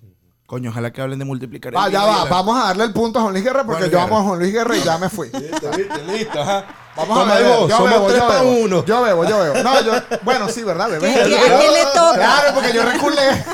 [0.49, 1.75] Coño, ojalá que hablen de multiplicar.
[1.75, 3.81] el Va, ya va, la- vamos a darle el punto a Juan Luis Guerra porque
[3.83, 5.29] Juan yo amo a Juan Luis Guerra y ya me fui.
[5.33, 6.65] Listo, listo, listo, ajá.
[6.97, 8.53] Vamos Toma a ver, vos, yo somos bebo, tres yo para bebo.
[8.65, 8.85] uno.
[8.87, 9.63] Yo bebo, yo bebo.
[9.63, 10.89] No, yo, bueno, sí, ¿verdad?
[10.89, 11.13] Bebé.
[11.13, 12.15] ¿Qué- qué- a quién le toca?
[12.15, 13.45] Claro, porque yo reculé.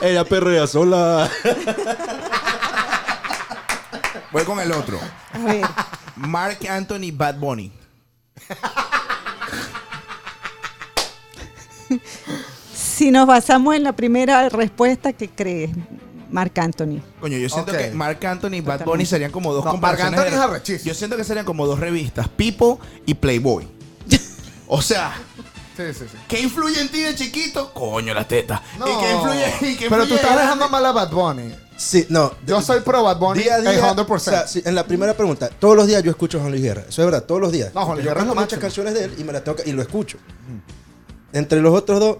[0.02, 1.28] Ella perrea sola.
[4.30, 5.00] Voy con el otro.
[5.32, 5.66] A ver,
[6.14, 7.72] Mark Anthony Bad Bunny.
[12.96, 15.70] Si nos basamos en la primera respuesta, ¿qué crees,
[16.30, 17.00] Marc Anthony?
[17.20, 18.84] Coño, yo siento que Mark Anthony y Bad.
[18.84, 20.12] Bunny serían como dos No, comparaciones.
[20.18, 20.88] Marc Anthony es arrechísimo.
[20.88, 23.68] Yo siento que serían como dos revistas, People y Playboy.
[24.66, 25.14] o sea,
[25.76, 26.16] Sí, sí, sí.
[26.26, 27.70] ¿qué influye en ti de chiquito?
[27.74, 28.62] Coño, la teta.
[28.78, 29.72] No, ¿Y qué influye?
[29.72, 31.54] y qué pero influye tú estás de dejando mal a Bad Bunny.
[31.76, 32.32] Sí, no.
[32.46, 34.06] Yo soy pro Bad Bunny Día a día, 100%.
[34.10, 36.64] o sea, sí, en la primera pregunta, todos los días yo escucho a Juan Luis
[36.64, 36.84] Guerra.
[36.88, 37.74] Eso es verdad, todos los días.
[37.74, 39.82] No, Juan Luis Yo Guerra muchas canciones de él y me las toca y lo
[39.82, 40.16] escucho.
[41.34, 42.16] Entre los otros dos,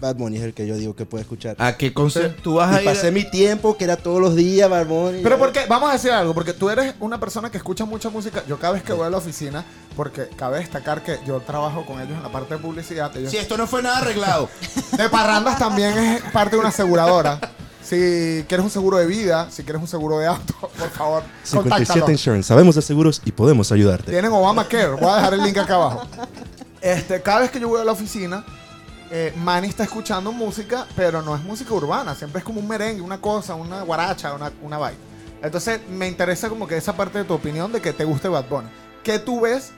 [0.00, 1.56] Bad Bunny es el que yo digo que puedo escuchar.
[1.58, 2.90] ¿A qué concierto tú vas a y ir?
[2.90, 5.20] pasé mi tiempo, que era todos los días, Bad Bunny.
[5.22, 8.42] Pero porque, vamos a decir algo, porque tú eres una persona que escucha mucha música.
[8.46, 9.64] Yo cada vez que voy a la oficina,
[9.96, 13.16] porque cabe destacar que yo trabajo con ellos en la parte de publicidad.
[13.16, 14.48] Ellos- Si esto no fue nada arreglado.
[14.96, 17.40] De Parrandas también es parte de una aseguradora.
[17.82, 21.68] Si quieres un seguro de vida, si quieres un seguro de auto, por favor, 57
[21.86, 22.10] contáctanos.
[22.10, 24.10] Insurance, sabemos de seguros y podemos ayudarte.
[24.10, 24.92] Tienen Obamacare.
[24.92, 26.02] Voy a dejar el link acá abajo.
[26.80, 28.44] Este, cada vez que yo voy a la oficina,
[29.16, 32.14] eh, Manny está escuchando música, pero no es música urbana.
[32.16, 34.98] Siempre es como un merengue, una cosa, una guaracha, una, una vaina.
[35.40, 38.48] Entonces, me interesa como que esa parte de tu opinión de que te guste Bad
[38.48, 38.68] Bunny.
[39.04, 39.70] ¿Qué tú ves?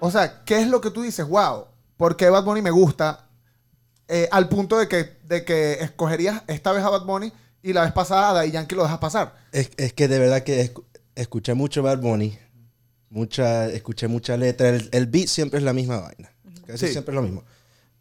[0.00, 1.26] O sea, ¿qué es lo que tú dices?
[1.28, 3.26] Wow, ¿por qué Bad Bunny me gusta?
[4.06, 7.30] Eh, al punto de que, de que escogerías esta vez a Bad Bunny
[7.62, 9.34] y la vez pasada a Daddy Yankee lo dejas pasar.
[9.52, 10.84] Es, es que de verdad que escu-
[11.16, 12.38] escuché mucho Bad Bunny,
[13.10, 14.68] mucha, escuché mucha letra.
[14.70, 16.32] El, el beat siempre es la misma vaina.
[16.66, 16.92] Casi Sí.
[16.92, 17.44] siempre es lo mismo.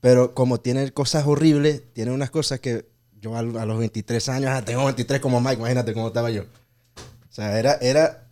[0.01, 2.85] Pero como tiene cosas horribles, tiene unas cosas que
[3.19, 6.43] yo a, a los 23 años, ah, tengo 23 como Mike, imagínate cómo estaba yo.
[6.43, 8.27] O sea, era, era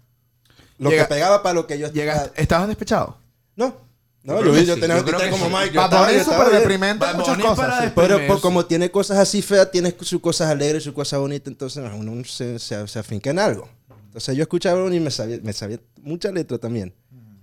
[0.77, 3.17] lo Llega- que pegaba para lo que yo Llegaste, ¿Estabas despechado?
[3.55, 3.75] No,
[4.23, 5.53] no, Yo yo, sí, tenía yo creo 23 que como sí.
[5.63, 5.75] Mike.
[5.75, 6.61] yo estaba- Bunny yo es estaba súper bien.
[6.61, 7.55] deprimente muchas cosas.
[7.57, 7.91] para sí.
[7.95, 11.83] Pero por- como tiene cosas así feas, tiene sus cosas alegres, sus cosas bonitas, entonces
[11.95, 13.67] uno se, se, se afinca en algo.
[14.05, 16.93] Entonces yo escuchaba a Bunny y me sabía, me sabía mucha letra también.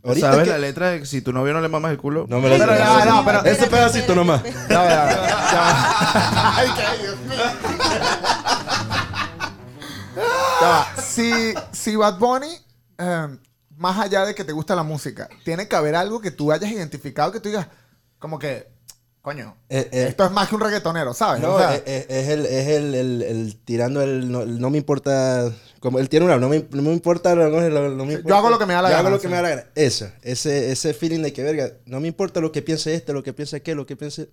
[0.04, 2.26] Ahorita ¿Sabes que- la letra de que si tu novio no le mamas el culo?
[2.28, 4.42] No me lo Pero ya, no, pero- Ese pedacito nomás.
[4.42, 6.52] Ya, ya.
[6.56, 7.36] Ay, qué Dios mío.
[10.60, 10.86] Ya va.
[11.00, 12.52] Si, si Bad Bunny,
[12.98, 13.28] eh,
[13.76, 16.70] más allá de que te gusta la música, tiene que haber algo que tú hayas
[16.70, 17.68] identificado que tú digas,
[18.18, 18.71] como que,
[19.22, 21.40] coño, Eh, eh, esto es más que un reggaetonero, ¿sabes?
[21.40, 24.78] No, O sea, es, el, es el, el- el tirando el no, el no me
[24.78, 25.50] importa.
[25.80, 27.34] Como él tiene una, no me, no me importa.
[27.34, 28.38] No, no me yo importa.
[28.38, 29.64] hago lo que me da la Yo gana, hago lo que me da la gana.
[29.74, 33.22] Esa, ese, ese feeling de que, verga, no me importa lo que piense este, lo
[33.22, 34.28] que piense aquel, lo que piense.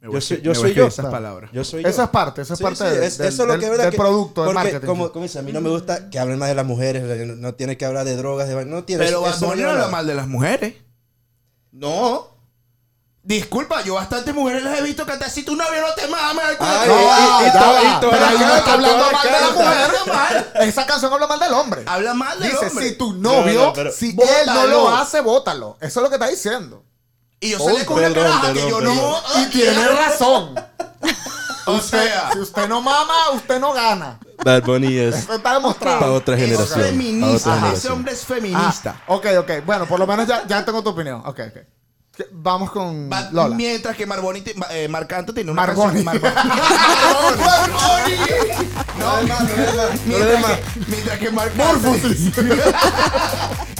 [0.00, 0.86] Me Yo soy- yo soy yo.
[0.86, 1.50] esas palabras.
[1.52, 1.88] Yo soy yo.
[1.88, 3.60] eso es parte, eso es Sí, parte sí, de- es- del, eso es lo del-
[3.62, 4.86] que verdad del que- producto, del porque, marketing.
[4.86, 7.34] Como, como dice, a mí no me gusta que hablen más de las mujeres, no,
[7.34, 9.88] no tiene que hablar de drogas, de, no tiene Pero eso- Bad eso no habla
[9.88, 10.74] mal de las mujeres.
[11.72, 12.37] No.
[13.22, 16.42] Disculpa, yo bastantes mujeres las he visto cantar si tu novio no te mama.
[16.50, 16.70] el culo".
[16.70, 19.90] Ay, No, y- y- y y pero ahí no está hablando mal de la mujer.
[20.14, 20.52] mal.
[20.60, 21.82] Esa canción habla mal del hombre.
[21.86, 22.88] Habla mal del Dice, hombre.
[22.88, 24.54] si tu novio, No, no, pero- si él Bótalo.
[24.54, 25.76] no lo hace, bótalo.
[25.80, 26.84] Eso es lo que está diciendo.
[27.40, 29.20] Y yo salí con una caraja que yo no.
[29.40, 30.54] Y tiene razón.
[31.66, 34.18] O sea, Si usted no mama, usted no gana.
[34.42, 35.98] Bad Bunny es Eso está demostrado.
[36.00, 36.78] para otra es generación.
[36.78, 37.72] para feminista.
[37.74, 39.02] Ese hombre es Ah, feminista.
[39.06, 39.50] ok, ok.
[39.66, 41.20] Bueno, por lo menos ya, ya tengo tu opinión.
[41.26, 41.58] Ok, ok.
[42.18, 43.54] ¿Qué- Vamos con Bad- Lola.
[43.54, 46.04] Mientras que Marboni, te- eh, Marcanto tiene una canción.
[46.04, 46.28] Marboni.
[47.38, 48.16] Marboni.
[48.98, 51.92] No, mientras que, mientras que Marcanto.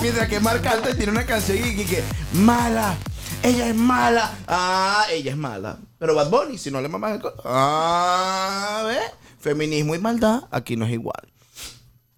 [0.01, 2.95] mientras que Marcanto tiene una canción y que, que, mala.
[3.43, 4.33] Ella es mala.
[4.47, 5.79] Ah, ella es mala.
[5.99, 9.01] Pero Bad Bunny, si no le mamas el co- Ah, ¿ves?
[9.41, 11.29] Feminismo y maldad aquí no es igual.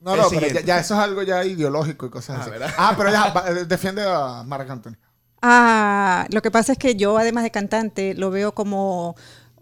[0.01, 0.65] No, El no, pero ya, siguiente.
[0.67, 2.51] ya eso es algo ya ideológico y cosas Ah, así.
[2.51, 2.75] ¿verdad?
[2.79, 4.95] Ah, pero ya, va, eh, defiende a Marc Anthony.
[5.43, 9.17] Ah, lo que pasa es que yo, además de cantante, lo veo como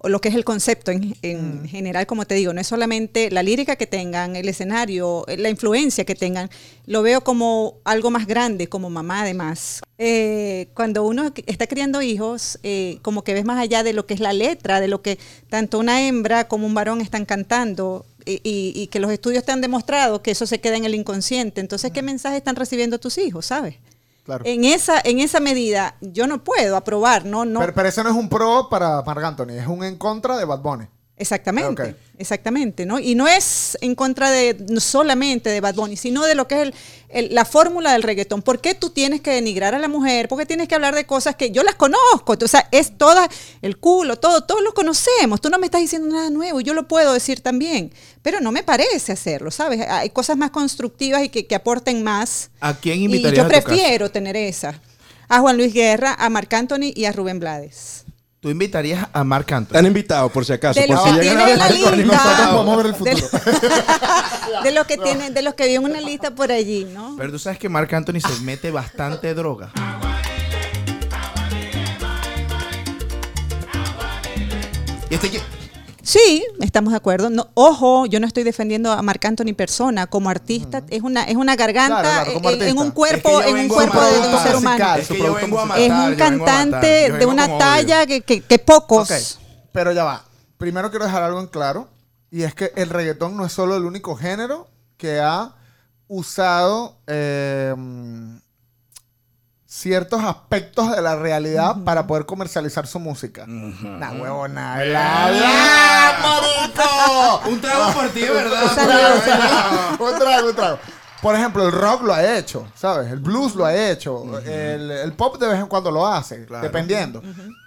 [0.04, 3.42] lo que es el concepto en, en general, como te digo, no es solamente la
[3.42, 6.50] lírica que tengan, el escenario, la influencia que tengan,
[6.86, 9.80] lo veo como algo más grande, como mamá además.
[9.98, 14.14] Eh, cuando uno está criando hijos, eh, como que ves más allá de lo que
[14.14, 18.04] es la letra, de lo que tanto una hembra como un varón están cantando.
[18.24, 20.94] Y, y- y que los estudios te han demostrado que eso se queda en el
[20.94, 21.60] inconsciente.
[21.62, 23.76] Entonces, ¿qué mensaje están recibiendo tus hijos, sabes?
[24.28, 24.44] Claro.
[24.44, 27.60] En esa, en esa medida, yo no puedo aprobar, no, no.
[27.60, 30.44] Pero, pero eso no es un pro para Marc Anthony, es un en contra de
[30.44, 30.84] Bad Bunny.
[31.18, 31.88] Exactamente, Ok.
[32.18, 32.98] exactamente, ¿no?
[32.98, 36.54] Y no es en contra de no solamente de Bad Bunny, sino de lo que
[36.56, 36.74] es el,
[37.08, 38.42] el- la fórmula del reggaetón.
[38.42, 40.28] ¿Por qué tú tienes que denigrar a la mujer?
[40.28, 42.36] ¿Por qué tienes que hablar de cosas que yo las conozco?
[42.42, 43.28] O sea, es toda
[43.62, 45.40] el culo, todo, todos lo conocemos.
[45.40, 48.62] Tú no me estás diciendo nada nuevo, yo lo puedo decir también, pero no me
[48.62, 49.80] parece hacerlo, ¿sabes?
[49.88, 52.50] Hay cosas más constructivas y que, que aporten más.
[52.60, 53.66] ¿A quién Y invitarías yo a tu casa?
[53.66, 54.80] prefiero tener esa.
[55.30, 58.04] A Juan Luis Guerra, a Marc Anthony y a Rubén Blades.
[58.40, 59.74] Tú invitarías a Marc Anthony.
[59.74, 60.78] Están invitados, por si acaso.
[60.80, 61.96] De por lo si que llegan tiene a la lista.
[61.96, 63.28] Nosotros podemos ver el De, futuro.
[64.62, 67.16] de que los que vi en una lista por allí, ¿no?
[67.18, 69.72] Pero tú sabes que Marc Anthony se mete bastante droga.
[75.10, 75.57] Y este que-
[76.08, 77.28] Sí, estamos de acuerdo.
[77.28, 80.82] No, ojo, yo no estoy defendiendo a Marc Anthony persona como artista.
[80.88, 83.62] Es una, es una garganta Claro, claro, como en, un cuerpo, Es que yo en
[83.64, 84.94] un cuerpo a de, un ser humano.
[84.94, 85.90] Es su que yo producto vengo a musical.
[85.90, 85.90] matar.
[85.90, 89.38] Es un yo vengo a matar, cantante de una talla que, que- que pocos.
[89.70, 90.24] Pero ya va.
[90.56, 91.88] Primero quiero dejar algo en claro.
[92.30, 94.66] Y es que el reggaetón no es solo el único género
[94.96, 95.56] que ha
[96.06, 97.74] usado eh,
[99.78, 103.44] ciertos aspectos de la realidad para poder comercializar su música.
[103.46, 104.84] Nah, huevona.
[104.84, 107.48] La, la, marico.
[107.48, 108.74] Un trago por ti, ¿verdad?
[108.74, 110.78] Salud, un trago, un trago.
[111.22, 113.10] Por ejemplo, el rock lo ha hecho, ¿sabes?
[113.10, 114.38] El blues lo ha hecho.
[114.40, 116.62] el, el pop de vez en cuando lo hace, Claro.
[116.64, 117.22] dependiendo.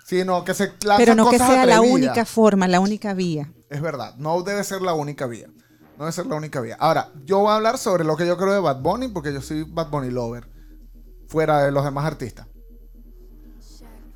[0.05, 3.51] Sino que se Pero no que sea la única forma, la única vía.
[3.69, 5.47] Es verdad, no debe ser la única vía.
[5.97, 6.77] No debe ser la única vía.
[6.79, 9.41] Ahora, yo voy a hablar sobre lo que yo creo de Bad Bunny, porque yo
[9.41, 10.47] soy Bad Bunny lover,
[11.31, 12.45] fuera de los demás artistas.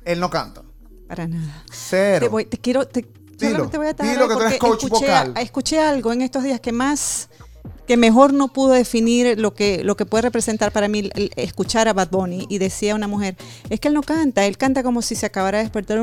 [0.04, 0.62] Él no canta.
[1.08, 1.64] Para nada.
[1.72, 2.26] Cero.
[2.26, 4.58] Te, voy, te quiero, te, Dilo, te voy a dilo que ahí tú eres porque
[4.58, 5.34] coach escuché, vocal.
[5.38, 7.30] escuché algo en estos días que más,
[7.86, 11.86] que mejor no pudo definir lo que, lo que puede representar para mí el- escuchar
[11.88, 13.36] a Bad Bunny y decía una mujer,
[13.70, 16.00] es que él no canta, él canta como si se acabara de despertar,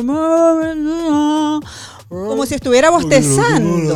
[2.10, 3.96] como si estuviera bostezando.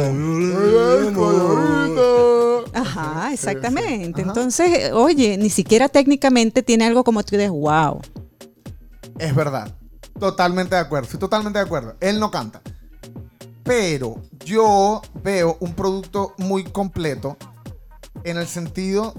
[2.73, 4.21] Ajá, exactamente.
[4.21, 8.01] Entonces, oye, ni siquiera técnicamente tiene algo como tú dices, wow.
[9.17, 9.73] Es verdad.
[10.19, 11.05] Totalmente de acuerdo.
[11.05, 11.95] Estoy totalmente de acuerdo.
[11.99, 12.61] Él no canta.
[13.63, 17.37] Pero yo veo un producto muy completo
[18.29, 19.13] en el sentido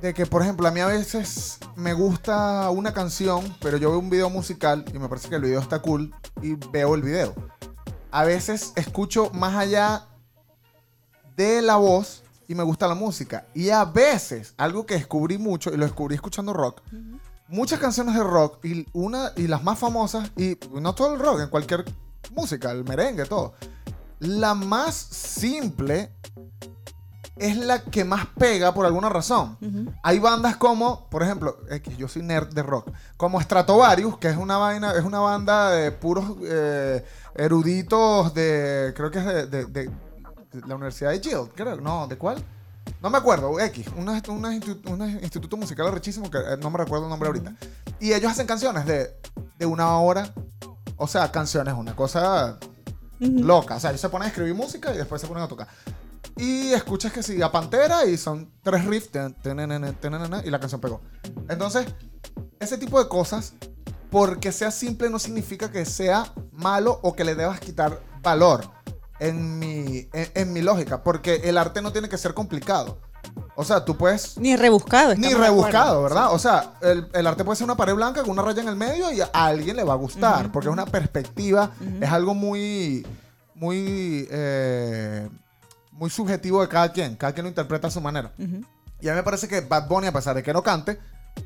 [0.00, 3.98] de que, por ejemplo, a mí a veces me gusta una canción, pero yo veo
[3.98, 7.34] un video musical y me parece que el video está cool y veo el video.
[8.10, 10.06] A veces escucho más allá
[11.36, 13.46] de la voz y me gusta la música.
[13.54, 16.80] Y a veces, algo que descubrí mucho, y lo descubrí escuchando rock,
[17.48, 21.40] muchas canciones de rock y una y las más famosas y no todo el rock
[21.40, 21.84] en cualquier
[22.34, 23.54] música el merengue todo
[24.20, 26.12] la más simple
[27.40, 29.56] es la que más pega por alguna razón
[30.02, 34.36] hay bandas como por ejemplo X, yo soy nerd de rock como Stratovarius que es
[34.36, 39.64] una vaina es una banda de puros eh, eruditos de creo que es de, de-
[39.66, 39.90] de-
[40.52, 42.42] de la universidad de Yale creo no de cuál
[43.02, 44.08] no me acuerdo, X, un
[45.22, 47.52] instituto musical arrechísimo que eh, no me recuerdo el nombre ahorita.
[48.00, 49.14] Y ellos hacen canciones de,
[49.58, 50.32] de una hora.
[50.96, 52.58] O sea, canciones, una cosa
[53.20, 53.76] loca.
[53.76, 55.68] O sea, ellos se ponen a escribir música y después se ponen a tocar.
[56.38, 59.10] Y escuchas que sí, a Pantera y son tres riffs
[60.44, 61.00] y la canción pegó.
[61.48, 61.86] Entonces,
[62.60, 63.54] ese tipo de cosas
[64.10, 68.70] porque sea simple no significa que sea malo o que le debas quitar valor
[69.20, 73.00] en mi, en, en mi lógica, porque el arte no tiene que ser complicado.
[73.56, 75.14] O sea, tú puedes Ni rebuscado.
[75.16, 76.04] ni rebuscado.
[76.04, 76.32] ¿verdad?
[76.32, 78.76] O sea, el, el arte puede ser una pared blanca con una raya en el
[78.76, 83.04] medio y a alguien le va a gustar, porque es una perspectiva, es algo muy,
[83.56, 85.28] muy, eh,
[85.98, 87.16] muy subjetivo de cada quien.
[87.16, 88.32] Cada quien lo interpreta a su manera.
[89.00, 90.98] Y a mí me parece que Bad Bunny, a pesar de que no cante,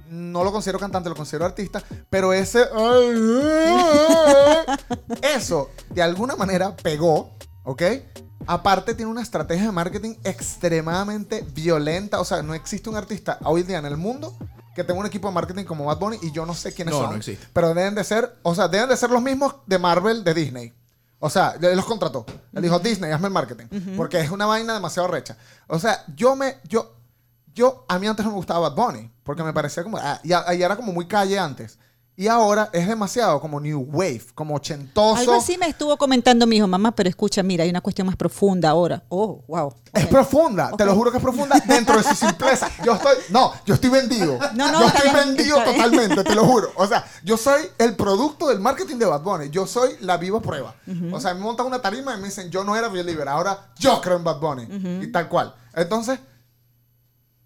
[0.09, 2.67] no lo considero cantante, lo considero artista, pero ese...
[5.23, 7.31] Eso, de alguna manera, pegó,
[7.65, 7.83] ¿ok?
[8.47, 12.21] Aparte tiene una estrategia de marketing extremadamente violenta.
[12.21, 14.35] O sea, no existe un artista hoy día en el mundo
[14.75, 17.01] que tenga un equipo de marketing como Bad Bunny y yo no sé quiénes No,
[17.03, 17.11] son.
[17.11, 17.47] no existe.
[17.53, 20.73] Pero deben de ser, o sea, deben de ser los mismos de Marvel, de Disney.
[21.25, 22.27] O sea, él los contrató.
[22.53, 23.67] Él dijo, Disney, hazme el marketing.
[23.97, 25.37] Porque es una vaina demasiado recha.
[25.69, 26.97] O sea, yo me, yo,
[27.55, 29.09] yo, a mí antes no me gustaba Bad Bunny.
[29.23, 31.79] Porque me parecía como, ah, y, a- y era como muy calle antes.
[32.14, 35.16] Y ahora es demasiado como New Wave, como ochentoso.
[35.16, 38.16] Algo así me estuvo comentando mi hijo, mamá, pero escucha, mira, hay una cuestión más
[38.16, 39.03] profunda ahora.
[39.09, 39.75] Oh, wow.
[39.94, 42.70] Es profunda, te lo juro que es profunda dentro de su simpleza.
[42.85, 44.38] Yo estoy, no, yo estoy vendido.
[44.55, 46.70] No, no, yo estoy bien, vendido totalmente, te lo juro.
[46.77, 49.48] O sea, yo soy el producto del marketing de Bad Bunny.
[49.48, 50.75] Yo soy la viva prueba.
[51.12, 54.03] O sea, me montan una tarima y me dicen, yo no era believer, ahora yo
[54.03, 55.03] creo en Bad Bunny.
[55.03, 55.55] Y tal cual.
[55.75, 56.20] Entonces,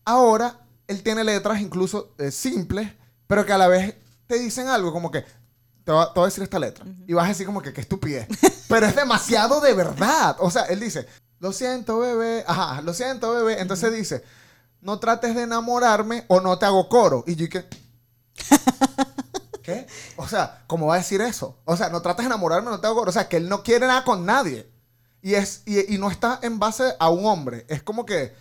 [0.05, 2.91] ahora él tiene letras incluso eh, simples,
[3.29, 3.95] pero que a la vez
[4.27, 5.25] te dicen algo como que
[5.85, 8.27] te voy, a, decir esta letra y vas a decir como que qué estupidez,
[8.69, 10.37] pero es demasiado de verdad.
[10.41, 11.07] O sea, él dice,
[11.39, 14.25] lo siento bebé, ajá, lo siento bebé, entonces dice,
[14.81, 17.25] no trates de enamorarme o no te hago coro.
[17.27, 17.65] Y yo que
[19.63, 19.87] ¿Qué?
[20.17, 21.59] O sea, ¿cómo va a decir eso?
[21.65, 23.11] O sea, no trates de enamorarme, no te hago coro.
[23.11, 24.71] O sea, que él no quiere nada con nadie.
[25.23, 27.67] Y, es, y, y no está en base a un hombre.
[27.69, 28.33] Es como que.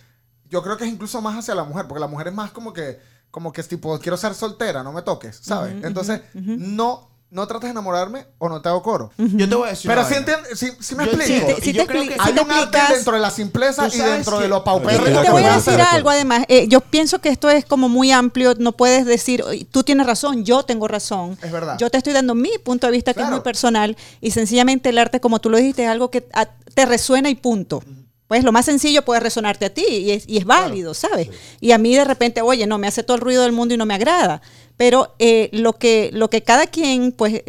[0.47, 1.87] Yo creo que es incluso más hacia la mujer.
[1.87, 2.99] Porque la mujer es más como que.
[3.35, 5.73] Como que es tipo, quiero ser soltera, no me toques, ¿sabes?
[5.83, 9.11] Entonces, no, no trates de enamorarme o no te hago coro.
[9.17, 9.89] Yo te voy a decir.
[9.89, 10.31] Pero una sí, vaina.
[10.37, 11.47] entiende, sí, sí me Yo explico.
[11.57, 14.39] y te yo creo que- Hay un arte explicas- dentro de la simpleza y dentro
[14.39, 15.21] de lo Y paupérrimo.
[15.21, 16.45] te voy a decir algo además.
[16.47, 18.53] Eh, yo pienso que esto es como muy amplio.
[18.57, 21.37] No puedes decir, "Oye, tú tienes razón, yo tengo razón.
[21.43, 21.77] Es verdad.
[21.77, 23.97] Yo te estoy dando mi punto de vista que es muy personal.
[24.21, 27.35] Y sencillamente el arte, como tú lo dijiste, es algo que a- te resuena y
[27.35, 27.83] punto.
[28.27, 31.29] Pues lo más sencillo puede resonarte a ti y es, y es válido, ¿sabes?
[31.61, 33.77] Y a mí de repente, oye, no, me hace todo el ruido del mundo y
[33.77, 34.41] no me agrada.
[34.77, 37.43] Pero eh, lo, que, lo que cada quien, pues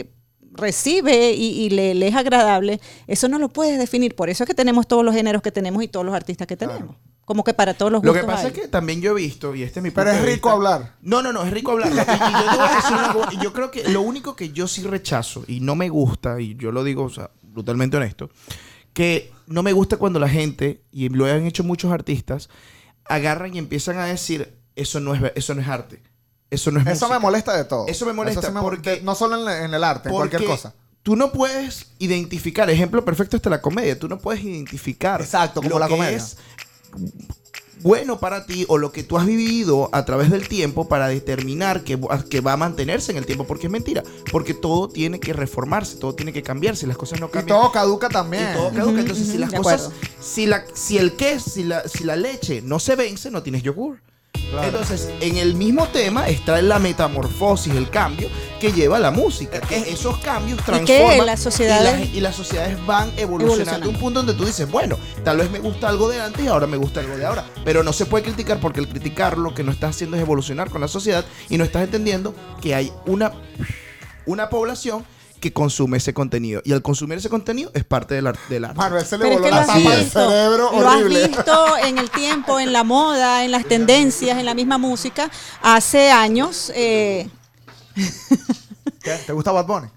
[0.52, 4.14] recibe y, y le, le es agradable, eso no lo puedes definir.
[4.14, 6.56] Por eso es que tenemos todos los géneros que tenemos y todos los artistas que
[6.56, 6.96] tenemos.
[7.24, 8.46] Como que para todos los Lo que pasa hay.
[8.48, 10.94] es que también yo he visto, y este es mi Pero es rico vista- hablar.
[11.02, 11.90] No, no, no, es rico hablar.
[11.92, 16.40] Yo cosa, yo creo que lo único que yo sí rechazo y no me gusta,
[16.40, 18.30] y yo lo digo, o sea, brutalmente honesto,
[18.96, 22.48] que no me gusta cuando la gente, y lo han hecho muchos artistas,
[23.04, 26.02] agarran y empiezan a decir, eso no es, eso no es arte.
[26.50, 27.18] Eso no es Eso me música".
[27.20, 27.86] molesta de todo.
[27.88, 30.72] Eso me molesta sí porque- No solo en, la- en el arte, en cualquier cosa.
[31.02, 35.68] Tú no puedes identificar, ejemplo perfecto está la comedia, tú no puedes identificar Exacto, como
[35.74, 36.16] lo la que comedia.
[36.16, 36.38] es
[37.82, 41.84] bueno para ti o lo que tú has vivido a través del tiempo para determinar
[41.84, 45.20] que, va- que va a mantenerse en el tiempo, porque es mentira, porque todo tiene
[45.20, 47.58] que reformarse, todo tiene que cambiarse, las cosas no Y cambian.
[47.60, 48.48] todo caduca también.
[48.52, 49.00] Y todo caduca.
[49.00, 49.92] Entonces, si las cosas, acuerdo.
[50.20, 53.62] si, la, si el queso, si la, si la leche no se vence, no tienes
[53.62, 54.00] yogur.
[54.50, 54.68] Claro.
[54.68, 58.28] Entonces, en el mismo tema está la metamorfosis, el cambio
[58.60, 59.60] que lleva la música.
[59.60, 61.26] Que esos cambios transforman.
[61.26, 63.86] las sociedades- y, las, y las sociedades van evolucionando, Evolucionando.
[63.86, 66.48] a un punto donde tú dices, bueno, tal vez me gusta algo de antes y
[66.48, 67.44] ahora me gusta algo de ahora.
[67.64, 70.70] Pero no se puede criticar porque el criticar lo que no estás haciendo es evolucionar
[70.70, 73.32] con la sociedad y no estás entendiendo que hay una,
[74.26, 75.04] una población
[75.40, 76.62] que consume ese contenido.
[76.64, 78.76] Y al consumir ese contenido es parte del, ar- del arte.
[78.78, 81.76] Manuel se le Pero es voló que la tapa del visto, cerebro lo has visto
[81.84, 85.30] en el tiempo, en la moda, en las tendencias, en la misma música.
[85.62, 87.28] Hace años, eh,
[89.02, 89.16] ¿Qué?
[89.26, 89.88] ¿Te gusta Bad Bunny?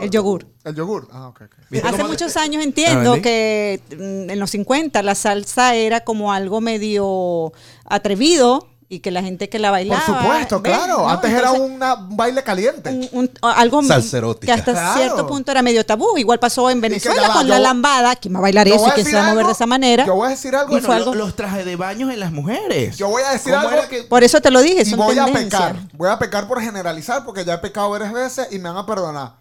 [0.00, 0.46] el yogur.
[0.62, 1.08] El yogur.
[1.10, 1.54] Ah, ok, ok.
[1.70, 3.22] ¿Viste Hace muchos años entiendo Ah, ¿vale?
[3.22, 7.52] que mm, en los 50 la salsa era como algo medio
[7.84, 10.06] atrevido y que la gente que la Por bailaba.
[10.06, 10.72] supuesto, ¿ves?
[10.74, 10.98] claro.
[10.98, 11.08] ¿No?
[11.10, 12.88] Antes era una- un baile caliente.
[12.88, 14.94] un- un- algo que hasta Claro.
[14.98, 16.16] cierto punto era medio tabú.
[16.16, 18.16] Igual pasó en que Venezuela va, con yo- la lambada.
[18.16, 20.06] ¿Quién va a bailar eso y quién se va a mover algo- de esa manera?
[20.06, 20.70] Yo voy a decir algo.
[20.70, 22.96] Fue Bueno, algo- los trajes de baños en las mujeres.
[22.96, 25.18] Yo voy a decir ¿Cómo algo que- Por eso te lo dije, y son voy
[25.18, 25.76] a pecar.
[25.92, 28.86] Voy a pecar por generalizar porque ya he pecado varias veces y me van a
[28.86, 29.32] perdonar.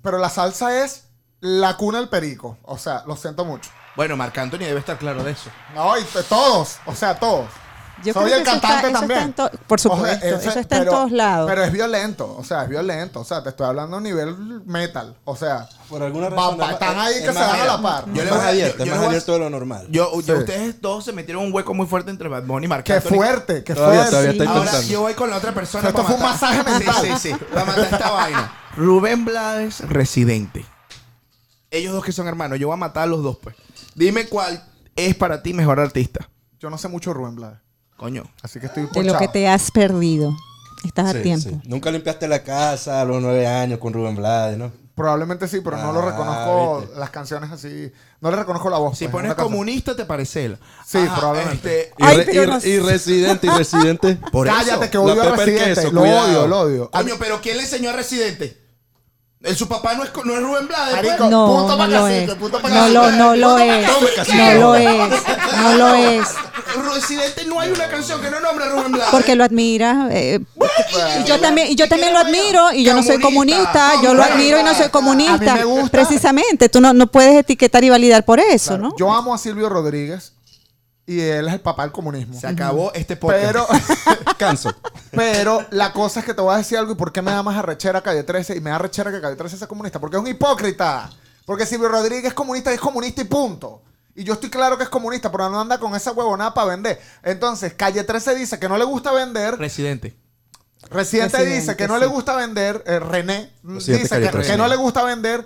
[0.00, 1.02] Pero la salsa es
[1.40, 2.56] la cuna del perico.
[2.62, 3.68] O sea, lo siento mucho.
[3.96, 5.50] Bueno, Marc Anthony debe estar claro de eso.
[5.74, 6.76] No, y todos.
[6.86, 7.46] O sea, todos.
[8.04, 9.20] Yo Soy creo el que eso está- cantante eso está también.
[9.22, 11.48] en to- por supuesto, ese- eso está en todos lados.
[11.50, 13.20] Pero es violento, o sea, es violento.
[13.20, 14.36] O sea, te estoy hablando a nivel
[14.66, 15.16] metal.
[15.24, 16.60] O sea, Por alguna razón.
[16.60, 18.04] va- es- están ahí es que se dan a la par.
[18.06, 19.86] Yo le es más voy a- abierto, es más abierto de lo normal.
[19.90, 20.40] Yo, yo- Sí.
[20.40, 23.64] ustedes dos se metieron un hueco muy fuerte entre Bad Bunny y Marc Qué fuerte,
[23.64, 24.10] qué Todavía- fuerte.
[24.10, 25.88] todavía estoy Ahora yo voy con la otra persona.
[25.88, 27.18] Esto para fue un matar- masaje mental.
[27.18, 27.44] Sí, sí, sí.
[27.52, 28.52] Para matar esta vaina.
[28.76, 30.66] Rubén Blades, Residente.
[31.70, 32.58] Ellos dos que son hermanos.
[32.58, 33.56] Yo voy a matar a los dos, pues.
[33.94, 34.62] Dime cuál
[34.94, 36.28] es para ti mejor artista.
[36.60, 37.58] Yo no sé mucho de Rubén Blades.
[37.96, 38.24] Coño.
[38.42, 40.36] Así que estoy De lo que te has perdido.
[40.84, 41.48] Estás Sí, a tiempo.
[41.50, 41.60] sí.
[41.64, 44.70] Nunca limpiaste la casa a los nueve años con Rubén Blades, ¿no?
[44.94, 46.98] Probablemente sí, pero no lo Ah, reconozco viste.
[46.98, 47.92] las canciones así.
[48.20, 48.96] No le reconozco la voz.
[48.96, 50.58] Si pues, pones comunista, te parece él.
[50.86, 51.80] Sí, probablemente.
[51.88, 54.18] este, Y, Ay, re- pero y- no y residente, y residente.
[54.32, 54.90] por Cállate, eso.
[54.90, 55.74] que odio a Residente.
[55.74, 56.26] Queso, lo cuidado.
[56.28, 56.90] odio, lo odio.
[56.90, 58.56] Coño, pero ¿quién le enseñó a Residente?
[59.46, 60.94] El, su papá no es, no es Rubén Blades.
[60.94, 61.06] pues.
[61.06, 62.28] Marico, No, punto no lo es.
[62.28, 63.86] No lo, no lo es.
[64.34, 65.10] No lo es.
[65.62, 66.28] No lo es.
[66.94, 69.10] Residente no hay una canción que no nombre a Rubén Blades.
[69.10, 70.08] Porque lo admira.
[70.10, 70.40] eh,
[71.20, 72.72] y yo también, y yo también lo admiro.
[72.72, 73.92] Y yo no soy Comunista.
[74.02, 75.58] Yo lo admiro y no soy A comunista.
[75.90, 76.68] Precisamente.
[76.68, 78.96] Tú no, no puedes etiquetar y validar por eso, Claro, ¿no?
[78.98, 80.32] Yo amo a Silvio Rodríguez
[81.06, 82.38] y él es el papá del comunismo.
[82.38, 83.44] Se acabó este podcast.
[83.44, 83.66] Pero,
[84.38, 84.74] Canso.
[85.12, 87.42] pero la cosa es que te voy a decir algo y por qué me da
[87.44, 90.00] más arrechera Calle 13 y me da arrechera que Calle 13 sea comunista.
[90.00, 91.08] Porque es un hipócrita.
[91.44, 93.82] Porque Silvio Rodríguez es comunista y es comunista y punto.
[94.16, 97.00] Y yo estoy claro que es comunista, pero no anda con esa huevonada para vender.
[97.22, 99.56] Entonces, Calle 13 dice que no le gusta vender.
[99.56, 100.16] Residente.
[100.90, 104.52] Residente Residente, dice que no le gusta vender, eh, René Residente dice Calle que, 13.
[104.52, 105.44] que no le gusta vender,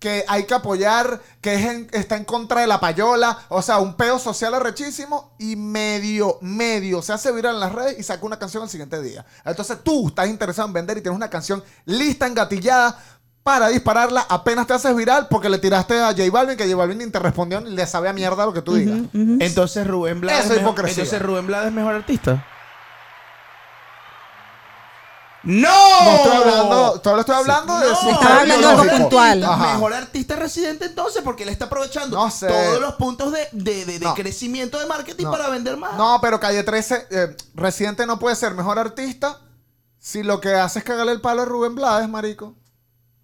[0.00, 3.78] que hay que apoyar, que es en- está en contra de la payola, o sea,
[3.78, 8.24] un peo social arrechísimo y medio, medio se hace viral en las redes y saca
[8.26, 9.24] una canción el siguiente día.
[9.44, 12.98] Entonces tú estás interesado en vender y tienes una canción lista, engatillada
[13.42, 16.98] para dispararla, apenas te haces viral porque le tiraste a J Balvin, que J Balvin
[16.98, 18.98] ni te respondió ni le sabe a mierda lo que tú digas.
[19.42, 20.44] Entonces Rubén Blades.
[20.44, 21.04] Eso es mejor- hipocresía.
[21.04, 22.46] Entonces Rubén Blades es mejor artista.
[25.42, 25.68] ¡No!
[26.04, 28.96] No estoy hablando, solo estoy hablando de su Estaba hablando algo ideológico.
[28.98, 29.44] puntual.
[29.44, 29.72] Ajá.
[29.74, 32.46] Mejor artista residente entonces, porque él está aprovechando No sé.
[32.48, 34.14] todos los puntos de, de- de- de No.
[34.14, 35.30] crecimiento de marketing No.
[35.30, 35.96] para vender más.
[35.96, 39.38] No, pero Calle 13, eh, Residente no puede ser mejor artista
[39.98, 42.54] si lo que hace es cagarle el palo a Rubén Blades, marico.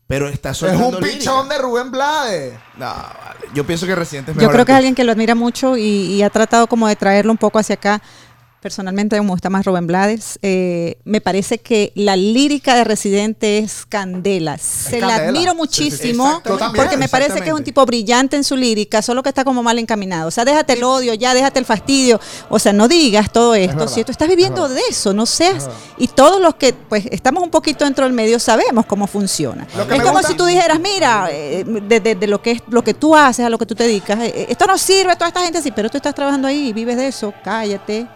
[0.08, 1.18] Pero está Es soltando un lírica.
[1.18, 2.54] pichón de Rubén Blades.
[2.76, 3.40] No, vale.
[3.52, 5.76] Yo pienso que Residente es Yo mejor creo que es alguien que lo admira mucho
[5.76, 8.00] y, y ha tratado como de traerlo un poco hacia acá.
[8.66, 10.40] Personalmente me gusta más Rubén Blades.
[10.42, 14.58] Eh, me parece que la lírica de Residente es candela.
[14.58, 15.28] Se la candela.
[15.28, 19.22] admiro muchísimo sí, porque me parece que es un tipo brillante en su lírica, solo
[19.22, 20.26] que está como mal encaminado.
[20.26, 22.18] O sea, déjate el odio, ya déjate el fastidio.
[22.48, 23.76] O sea, no digas todo esto.
[23.76, 25.68] verdad, Si tú estás viviendo es de eso, no seas.
[25.96, 29.64] Y todos los que pues estamos un poquito dentro del medio sabemos cómo funciona.
[29.64, 32.82] Es como gusta- si tú dijeras, mira, eh, de, de- de lo que es lo
[32.82, 35.42] que tú haces, a lo que tú te dedicas, eh, esto no sirve, toda esta
[35.44, 38.08] gente sí, pero tú estás trabajando ahí y vives de eso, cállate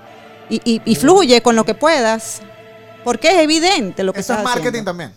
[0.50, 2.42] y, y- y fluye con lo que puedas,
[3.04, 4.90] porque es evidente lo que Eso es marketing haciendo.
[4.90, 5.14] también.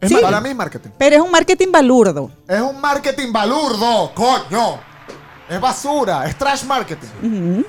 [0.00, 0.14] Es Sí.
[0.14, 0.90] ma- Para mí es marketing.
[0.96, 2.30] Pero es un marketing balurdo.
[2.46, 4.78] Es un marketing balurdo, coño.
[5.50, 7.62] Es basura, es trash marketing.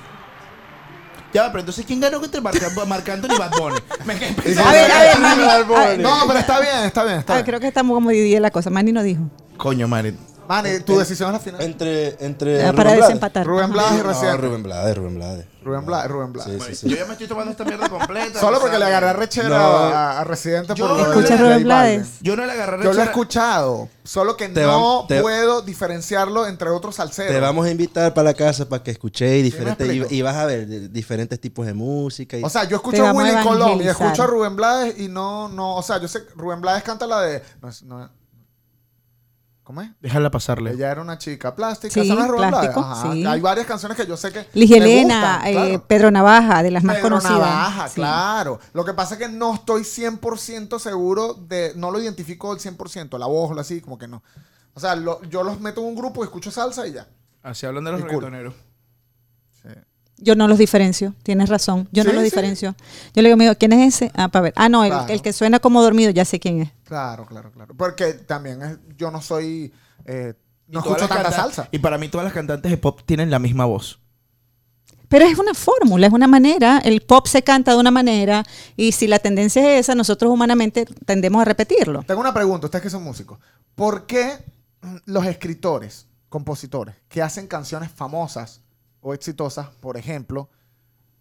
[1.34, 2.58] Ya, pero entonces ¿quién ganó entre Marc,
[2.88, 3.76] Marc Anthony y Bad Bunny?
[4.06, 4.72] Me quedé A pensando.
[4.72, 7.46] ver, a ver, Manny, a ver, No, pero está bien, está bien, está ah, bien.
[7.46, 8.70] creo que estamos como dividida la cosa.
[8.70, 9.22] Manny no dijo.
[9.58, 10.18] Coño, Mari.
[10.50, 11.62] Manny, tu decisión es la final.
[11.62, 13.08] Entre, entre Ah, Rubén para Blades.
[13.08, 13.46] desempatar.
[13.46, 14.38] Rubén Blades y No, Residente.
[14.48, 15.46] Rubén Blades, Rubén Blades.
[15.64, 16.64] Rubén Blades, Rubén Blades.
[16.64, 16.90] Sí, sí, sí.
[16.90, 18.40] Yo ya me estoy tomando esta mierda completa.
[18.40, 19.56] Solo porque le agarré rechera No.
[19.56, 21.64] a, a Residente Yo por no lo de ¿Escuchas J Rubén.
[21.66, 22.08] Blades?
[22.22, 26.48] Yo no le agarré Yo lo he rechera- escuchado, solo que Te no puedo diferenciarlo
[26.48, 27.32] entre otros salseros.
[27.32, 30.46] Te vamos a invitar para la casa para que escuchéis diferentes y, y vas a
[30.48, 32.38] ver diferentes tipos de música.
[32.38, 35.10] Y, O sea, yo escucho a a Willy Colón y escucho a Rubén Blades y
[35.10, 38.19] no, no, o sea, yo sé, Rubén Blades canta la de, no no-
[39.70, 39.92] ¿cómo es?
[40.02, 40.72] Déjala pasarle.
[40.72, 42.80] Ella era una chica plástica, Sí, ¿esa no es Rubén plástico?
[42.80, 43.14] Ajá.
[43.14, 43.24] sí.
[43.24, 45.86] Hay varias canciones que yo sé que Ligia Elena, eh, claro.
[45.88, 47.34] Pedro Navaja, de las más Pedro conocidas.
[47.40, 47.94] Navaja, Sí.
[47.94, 48.60] claro.
[48.74, 53.20] Lo que pasa es que no estoy 100% seguro de, no lo identifico al 100%,
[53.20, 54.24] la voz, o así, como que no.
[54.74, 57.08] O sea, lo- yo los meto en un grupo y escucho salsa y ya.
[57.44, 58.44] Así hablan de los cool.
[60.22, 61.88] Yo no los diferencio, tienes razón.
[61.92, 62.30] Yo no Sí, los sí.
[62.30, 62.76] diferencio.
[63.16, 64.12] Yo le digo, amigo, ¿quién es ese?
[64.16, 64.54] Ah, para ver.
[64.58, 65.08] Ah, no, el, Claro.
[65.14, 66.72] el que suena como dormido, ya sé quién es.
[66.84, 67.74] Claro, claro, claro.
[67.78, 69.72] Porque también es- yo no soy,
[70.06, 70.34] eh,
[70.68, 71.70] no escucho tanta cantantes- salsa.
[71.72, 74.00] Y para mí todas las cantantes de pop tienen la misma voz.
[75.08, 76.80] Pero es una fórmula, es una manera.
[76.84, 78.44] El pop se canta de una manera
[78.76, 82.04] y si la tendencia es esa, nosotros humanamente tendemos a repetirlo.
[82.04, 83.40] Tengo una pregunta, ustedes que son músicos.
[83.74, 84.34] ¿Por qué
[85.06, 88.62] los escritores, compositores, que hacen canciones famosas
[89.02, 90.50] o exitosas, por ejemplo,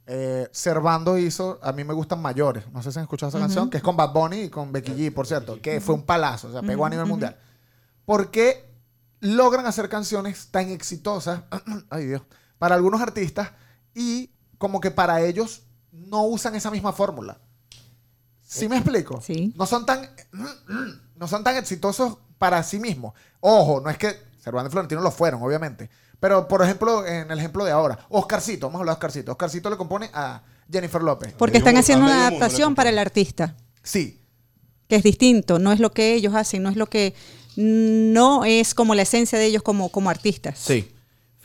[0.07, 3.69] eh, Servando hizo, a mí me gustan mayores, no sé si han escuchado esa canción,
[3.69, 6.49] que es con Bad Bunny y con Becky G, por cierto, que fue un palazo,
[6.49, 7.37] o sea, pegó a nivel mundial.
[8.07, 8.69] ¿Por qué
[9.21, 11.43] logran hacer canciones tan exitosas,
[11.91, 12.23] ay Dios,
[12.59, 13.51] para algunos artistas
[13.95, 15.63] y como que para ellos
[15.93, 17.39] no usan esa misma fórmula.
[18.43, 19.21] ¿Sí me explico?
[19.21, 19.53] Sí.
[19.57, 20.09] No son tan,
[21.17, 23.15] no son tan exitosos para sí mismos.
[23.41, 25.91] Ojo, no es que Cervantes y Florentino lo fueron, obviamente.
[26.21, 29.33] Pero, por ejemplo, en el ejemplo de ahora, Oscarcito, vamos a hablar de Oscarcito.
[29.33, 31.35] Oscarcito le compone a Jennifer López.
[31.39, 34.21] Porque están haciendo una adaptación para el artista, Sí,
[34.89, 37.15] que es distinto, no es lo que ellos hacen, no es lo que
[37.57, 40.59] no es como la esencia de ellos como, como artistas.
[40.59, 40.93] Sí.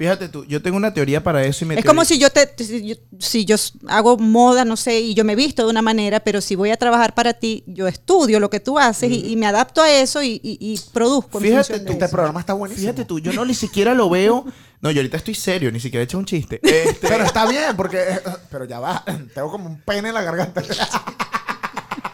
[0.03, 2.53] Fíjate tú, yo tengo una teoría para eso y me Es como si yo te
[2.61, 5.81] si yo, si yo s- hago moda, no sé, y yo me visto de una
[5.81, 9.31] manera, pero si voy a trabajar para ti, yo estudio lo que tú haces y,
[9.31, 11.39] y me adapto a eso y, y- y produzco.
[11.39, 12.81] Fíjate tú, este programa está buenísimo.
[12.85, 14.45] Fíjate tú, yo no ni siquiera lo veo.
[14.81, 16.59] No, yo ahorita estoy serio, ni siquiera he hecho un chiste.
[16.83, 17.99] Este, Pero está bien, porque...
[18.01, 18.19] eh,
[18.51, 20.61] Pero ya va, tengo como un pene en la garganta.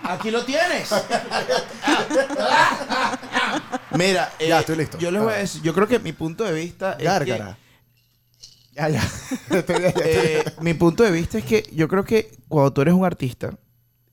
[0.04, 0.90] Aquí lo tienes.
[3.92, 4.98] Mira, eh, Ya, estoy listo.
[4.98, 7.58] Yo les voy a decir, yo creo que mi punto de vista es Gárgara.
[8.80, 8.90] Ya,
[9.50, 9.58] ya.
[9.58, 13.06] Estoy eh, mi punto de vista es que yo creo que cuando tú eres un
[13.06, 13.60] artista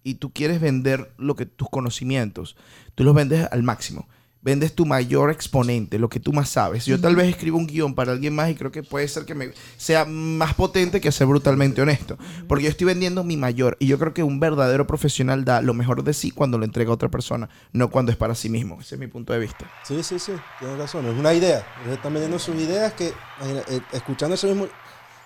[0.02, 2.56] y tú quieres vender lo que tus conocimientos,
[2.96, 4.08] tú los vendes al máximo.
[4.46, 6.86] Vendes tu mayor exponente, lo que tú más sabes.
[6.86, 9.34] Yo tal vez escribo un guion para alguien más y creo que puede ser que
[9.34, 12.16] me sea más potente que ser brutalmente honesto.
[12.46, 13.76] Porque yo estoy vendiendo mi mayor.
[13.80, 16.90] Y yo creo que un verdadero profesional da lo mejor de sí cuando lo entrega
[16.92, 18.80] a otra persona, no cuando es para sí mismo.
[18.80, 19.68] Ese es mi punto de vista.
[19.82, 20.30] Sí, sí, sí,
[20.60, 21.06] tienes razón.
[21.06, 21.66] Es una idea.
[21.82, 24.68] Ellos están vendiendo sus ideas que, eh, escuchando eso mismo,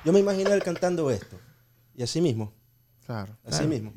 [0.02, 1.38] yo me imagino él cantando esto.
[1.94, 2.54] Y así mismo,
[3.04, 3.36] Claro.
[3.44, 3.92] así mismo.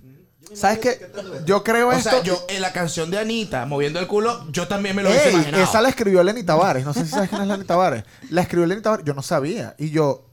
[0.56, 1.12] ¿Sabes qué?
[1.46, 2.10] Yo creo O esto...
[2.10, 5.32] sea, yo en la canción de Anita, moviendo el culo, yo también me lo hubiese
[5.32, 5.64] imaginado.
[5.64, 6.86] esa la escribió Lenny Tavares.
[6.86, 8.04] No sé si sabes quién es Lenny Tavares.
[8.30, 9.06] La escribió Lenny Tavares.
[9.06, 9.76] Yo no sabía.
[9.78, 10.30] Y yo...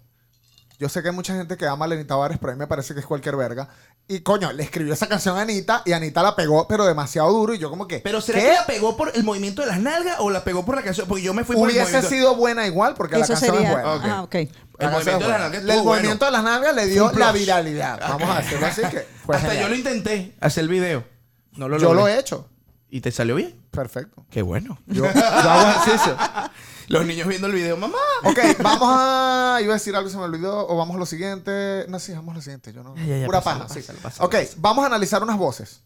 [0.79, 2.66] Yo sé que hay mucha gente que ama a Lenny Tavares, pero a mí me
[2.66, 3.68] parece que es cualquier verga.
[4.09, 7.53] Y coño, le escribió esa canción a Anita y Anita la pegó, pero demasiado duro.
[7.53, 7.99] Y yo como que...
[7.99, 8.47] Pero ¿será ¿qué?
[8.47, 11.07] que la pegó por el movimiento de las nalgas o la pegó por la canción?
[11.07, 13.68] Porque yo me fui por el Hubiese sido buena igual porque la canción sería.
[13.68, 14.16] es buena.
[14.16, 14.37] Ah, ok.
[14.81, 18.01] El movimiento de las nalgas El estuvo movimiento de las nalgas le dio la viralidad.
[18.01, 19.64] Vamos a decirlo así que fue Hasta genial.
[19.64, 21.05] yo lo intenté, hacer el video.
[21.53, 22.01] No lo Yo logré.
[22.01, 22.49] lo he hecho.
[22.89, 23.55] ¿Y te salió bien?
[23.70, 24.24] Perfecto.
[24.31, 24.78] Qué bueno.
[24.87, 26.16] Yo, yo hago ejercicio.
[26.89, 27.99] Los niños viendo el video, mamá.
[28.24, 29.59] Ok, vamos a.
[29.62, 30.66] Iba a decir algo y se me olvidó.
[30.66, 31.85] O vamos a lo siguiente.
[31.89, 32.72] No, sí, vamos a lo siguiente.
[32.72, 32.97] Yo no.
[32.97, 33.78] Ya, ya, Pura paja, sí.
[33.78, 35.83] pásalo, pásalo, ok, vamos a analizar unas voces.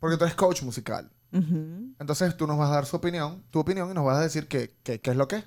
[0.00, 1.08] Porque tú eres coach musical.
[1.32, 4.48] Entonces tú nos vas a dar su opinión, tu opinión, y nos vas a decir
[4.48, 5.44] qué, qué, qué es lo que es.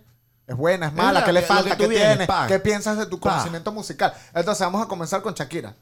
[0.48, 1.20] ¿Es buena, es mala?
[1.22, 1.72] la- ¿Qué le lo falta?
[1.72, 2.28] que tú ¿Qué vienes, tiene?
[2.28, 2.46] pa.
[2.48, 3.32] ¿Qué piensas de tu Pa.
[3.32, 4.14] conocimiento musical?
[4.34, 5.76] Entonces vamos a comenzar con Shakira.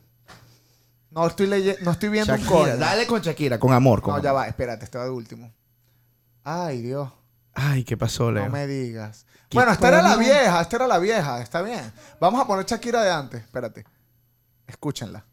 [1.11, 2.77] No estoy, leye- no estoy viendo un Shakira, coño.
[2.77, 4.01] dale con Shakira, con amor.
[4.01, 4.43] Con No, ya amor.
[4.43, 5.53] va, espérate, va de último.
[6.43, 7.09] Ay, Dios.
[7.53, 8.45] Ay, ¿qué pasó, Leo?
[8.45, 9.25] No me digas.
[9.49, 11.91] ¿Qué Bueno, esta era la vieja, esta era la vieja, está bien.
[12.19, 13.85] Vamos a poner Shakira de antes, espérate.
[14.65, 15.23] Escúchenla.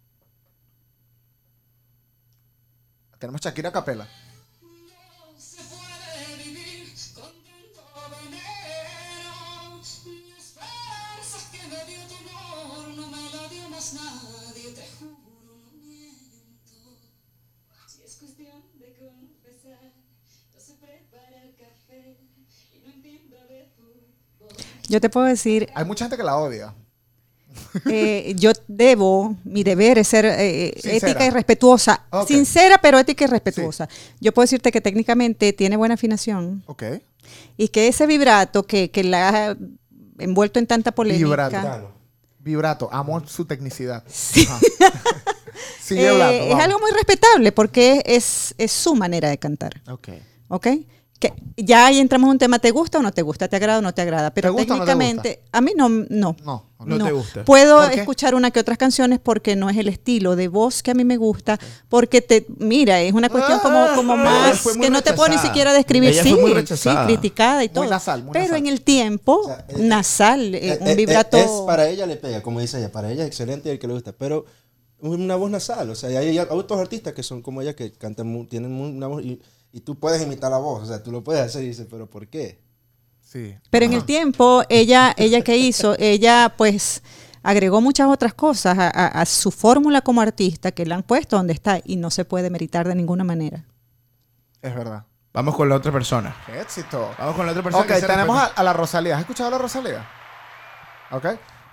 [3.18, 4.06] Tenemos Shakira capela.
[24.90, 26.74] Yo te puedo decir, Hay mucha gente que la odia.
[27.90, 30.96] eh, yo debo, mi deber es ser eh, Sincera.
[31.12, 32.04] ética y respetuosa.
[32.26, 33.88] Sincera, pero ética y respetuosa.
[34.20, 36.82] Yo puedo decirte que técnicamente tiene buena afinación Ok.
[37.56, 39.56] y que ese vibrato que, que la ha
[40.18, 41.24] envuelto en tanta polémica.
[41.24, 41.92] Vibrato.
[42.40, 44.02] Vibrato, amo su tecnicidad.
[44.08, 44.48] Sí.
[45.82, 46.42] Sigue Eh, hablando.
[46.44, 49.80] es algo muy respetable porque es, es su manera de cantar.
[49.88, 50.08] Ok.
[50.48, 50.66] ¿Ok?
[51.20, 53.46] Que ya ahí entramos en un tema, ¿te gusta o no te gusta?
[53.46, 54.32] ¿Te agrada o no te agrada?
[54.32, 56.34] Pero ¿Te gusta o no te técnicamente, a mí no, no.
[56.42, 56.70] No.
[56.82, 57.44] No te gusta.
[57.44, 60.94] Puedo escuchar una que otras canciones porque no es el estilo de voz que a
[60.94, 61.58] mí me gusta,
[61.90, 65.12] porque te, mira, es una cuestión como, como Ah, más fue muy que no te
[65.12, 66.08] puedo ni siquiera describir.
[66.08, 67.04] Ella sí, fue muy sí, rechazada.
[67.04, 67.90] criticada y Muy todo.
[67.90, 68.58] nasal, muy Pero nasal.
[68.60, 71.36] en el tiempo, O sea, eh, nasal, eh, Eh, un eh, vibrato.
[71.36, 72.90] Es para ella le pega, como dice ella.
[72.90, 74.12] Para ella es excelente y el que le gusta.
[74.12, 74.46] Pero
[75.00, 75.90] una voz nasal.
[75.90, 79.22] O sea, hay, hay otros artistas que son como ella que cantan, tienen una voz
[79.22, 79.38] y,
[79.72, 80.82] y tú puedes imitar la voz.
[80.82, 82.60] O sea, tú lo puedes hacer y dices, pero ¿por qué?
[83.20, 83.56] Sí.
[83.70, 87.02] Pero en el tiempo, ella, ella que hizo, ella pues
[87.42, 91.36] agregó muchas otras cosas a, a- a su fórmula como artista que la han puesto
[91.36, 93.64] donde está y no se puede meritar de ninguna manera.
[94.60, 95.04] Es verdad.
[95.32, 96.34] Vamos con la otra persona.
[96.44, 97.08] ¡Qué éxito!
[97.18, 97.84] Vamos con la otra persona.
[97.84, 99.14] Ok, que tenemos a, la Rosalía.
[99.14, 100.08] ¿Has escuchado a la Rosalía?
[101.12, 101.26] Ok.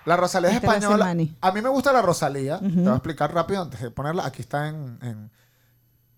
[0.06, 1.16] La Rosalía es española.
[1.41, 2.60] A mí me gusta la Rosalía.
[2.60, 4.26] Te voy a explicar rápido antes de ponerla.
[4.28, 5.32] Aquí está en- en,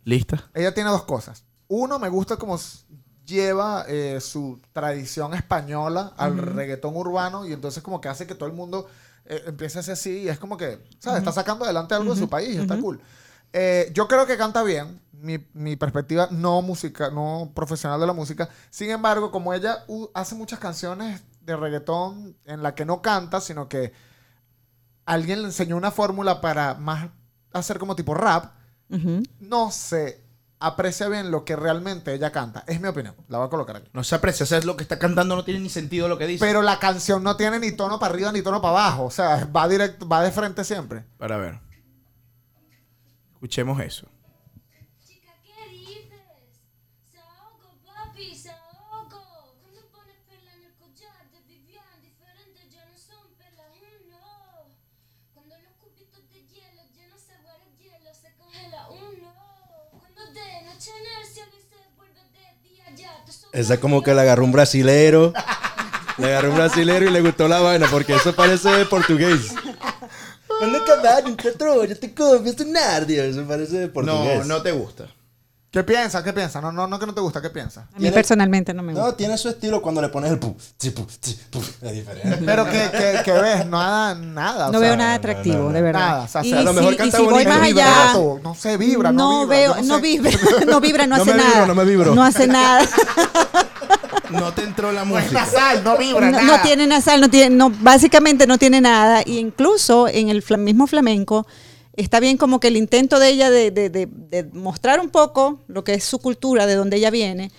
[0.04, 0.50] ¿Lista?
[0.54, 1.46] Ella tiene dos cosas.
[1.70, 2.80] Uno, me gusta cómo s-
[3.26, 8.50] lleva eh, su tradición española al reggaetón urbano y entonces como que hace que todo
[8.50, 8.88] el mundo
[9.26, 11.20] eh, empiece a ser así y es como que, ¿sabes?
[11.20, 13.00] Está sacando adelante algo de su país, está cool.
[13.54, 18.14] Eh, yo creo que canta bien, mi, mi perspectiva no música, no profesional de la
[18.14, 18.50] música.
[18.72, 23.68] Sin embargo, como ella hace muchas canciones de reggaetón en la que no canta, sino
[23.70, 23.92] que
[25.06, 27.10] alguien le enseñó una fórmula para más
[27.54, 28.54] hacer como tipo rap,
[29.40, 30.24] no se
[30.60, 32.64] aprecia bien lo que realmente ella canta.
[32.68, 33.16] Es mi opinión.
[33.28, 33.90] La voy a colocar aquí.
[33.94, 36.18] No se aprecia, o sea, es lo que está cantando no tiene ni sentido lo
[36.18, 36.46] que dice.
[36.46, 39.06] Pero la canción no tiene ni tono para arriba ni tono para abajo.
[39.06, 41.06] O sea, va directo, va de frente siempre.
[41.18, 41.60] Para ver.
[43.34, 44.08] Escuchemos eso.
[63.52, 65.34] Esa es como que le agarró un brasilero.
[66.18, 69.54] Le agarró un brasilero y le gustó la vaina, porque eso parece portugués.
[70.60, 73.24] Cuando caballo, un cuatro, yo te copio, es un nardio.
[73.24, 74.46] Eso parece de portugués.
[74.46, 75.08] No, no te gusta.
[75.72, 76.24] ¿Qué piensas?
[76.24, 76.64] ¿Qué piensas?
[76.64, 77.42] No, no, no que no te gusta.
[77.44, 77.84] ¿Qué piensas?
[77.84, 79.08] A mí Tiene- personalmente no me gusta.
[79.08, 81.60] No, tiene su estilo cuando le pones el pu, chi, pu, chi, pu.
[81.84, 82.40] Es diferente.
[82.44, 84.70] Pero que, que, que ves, nada, nada.
[84.70, 86.00] o no sea, veo nada atractivo, de verdad.
[86.00, 87.84] Nada, o sea, y a lo mejor si, y canta si voy bonito, más vibra,
[88.06, 90.02] allá, no, no se vibra, no, vibra, veo, no sé.
[90.02, 90.32] vibra,
[90.68, 91.50] no vibra, no No hace me nada.
[91.52, 92.16] vibro, no me vibro.
[92.16, 92.88] No hace nada.
[94.32, 95.42] No te entró la No es música.
[95.42, 96.58] nasal, no vibra, no, nada.
[96.58, 99.22] no tiene nasal, no tiene, no, básicamente no tiene nada.
[99.26, 101.46] Y incluso en el mismo flamenco
[102.02, 105.60] está bien como que el intento de ella de, de- de- de mostrar un poco
[105.68, 107.52] lo que es su cultura, de donde ella viene,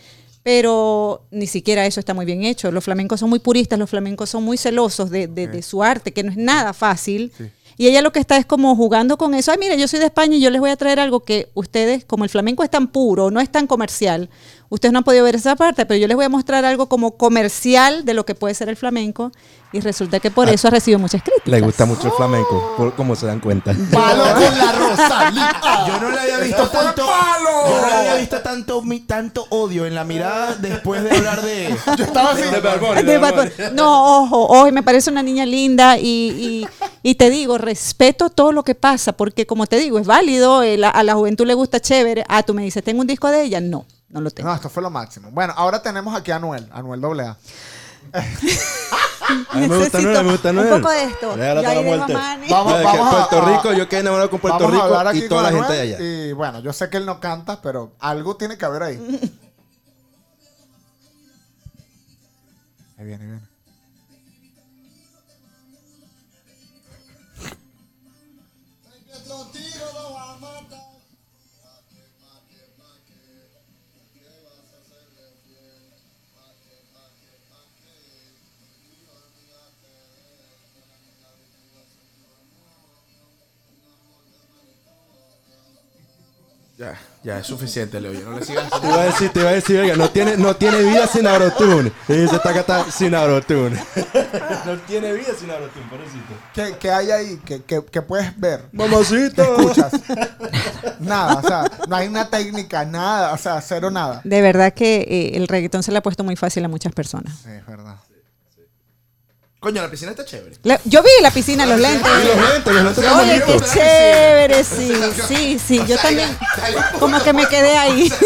[0.42, 2.72] pero ni siquiera eso está muy bien hecho.
[2.72, 6.12] Los flamencos son muy puristas, los flamencos son muy celosos de, de- de su arte,
[6.12, 7.32] que no es nada fácil.
[7.76, 9.52] Y ella lo que está es como jugando con eso.
[9.52, 12.04] Ay, mire, yo soy de España y yo les voy a traer algo que ustedes,
[12.04, 14.28] como el flamenco es tan puro, no es tan comercial,
[14.70, 17.16] ustedes no han podido ver esa parte, pero yo les voy a mostrar algo como
[17.18, 19.30] comercial de lo que puede ser el flamenco.
[19.72, 21.46] Y resulta que por eso ha recibido muchas críticas.
[21.46, 23.72] Le gusta mucho el flamenco, por- como se dan cuenta.
[23.92, 25.60] Palo con la Rosalía.
[25.86, 27.06] Yo no le había visto ¡Eso fue tanto.
[27.06, 27.50] palo!
[27.68, 31.42] Yo no le había visto tanto, mi- tanto odio en la mirada después de hablar
[31.42, 31.68] de.
[31.96, 32.42] Yo estaba así.
[32.42, 33.70] De.
[33.72, 36.68] No, ojo, ojo, y me parece una niña linda y, y-
[37.04, 40.78] y te digo, respeto todo lo que pasa, porque como te digo, es válido, eh,
[40.78, 42.24] la- a la juventud le gusta chévere.
[42.28, 43.60] Ah, tú me dices, ¿tengo un disco de ella?
[43.60, 44.48] No, no lo tengo.
[44.48, 45.30] No, esto fue lo máximo.
[45.30, 47.36] Bueno, ahora tenemos aquí a Anuel, Anuel AA.
[49.52, 50.68] A mí me gusta Necesito Noel, me gusta un Noel.
[50.80, 51.36] poco de esto.
[51.82, 52.12] Muerte.
[52.50, 54.86] Vamos- que vamos a- Puerto Rico, yo quedé enamorado con Puerto Vamos Rico
[55.24, 56.04] y toda la gente de Anuel, allá.
[56.04, 58.96] Y bueno, yo sé que él no canta, pero algo tiene que haber ahí.
[62.98, 63.49] Ahí viene, ahí viene.
[86.80, 88.14] Ya, ya es suficiente, Leo.
[88.14, 88.70] Yo no le sigas.
[88.80, 91.26] Te iba a decir, te iba a decir, oiga, no tiene, no tiene vida sin
[91.26, 91.92] Abrotune.
[92.08, 93.78] Y dice, está acá sin Abrotune.
[94.64, 96.32] no tiene vida sin Abrotune, pobrecito.
[96.54, 97.38] ¿Qué, qué hay ahí?
[97.44, 98.64] ¿Qué, qué- qué puedes ver?
[98.72, 99.42] Mamacita.
[99.44, 99.92] ¿Escuchas?
[101.00, 104.22] nada, o sea, no hay una técnica, nada, o sea, cero nada.
[104.24, 107.34] De verdad que eh, el reggaetón se le ha puesto muy fácil a muchas personas.
[107.44, 107.96] Sí, es verdad.
[109.60, 110.56] Coño, la piscina está chévere.
[110.86, 112.10] Yo vi la piscina, los lentes.
[112.10, 114.92] Y los lentes, los lentes están Oye, qué chévere, sí,
[115.28, 115.82] sí, sí.
[115.86, 116.34] Yo también,
[116.98, 118.10] como que me quedé ahí.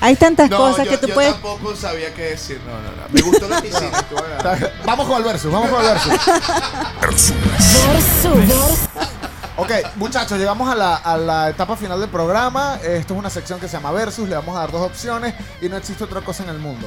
[0.00, 1.32] Hay tantas cosas yo, que tú yo puedes.
[1.32, 2.60] tampoco sabía qué decir.
[2.64, 3.08] No, no, no.
[3.10, 3.90] Me gustó la piscina.
[4.84, 6.12] Vamos con el versus, vamos con el versus.
[8.22, 8.78] Versus.
[9.60, 12.76] Ok, muchachos, llegamos a la, a la etapa final del programa.
[12.82, 14.28] Esto es una sección que se llama Versus.
[14.28, 16.86] Le vamos a dar dos opciones y no existe otra cosa en el mundo.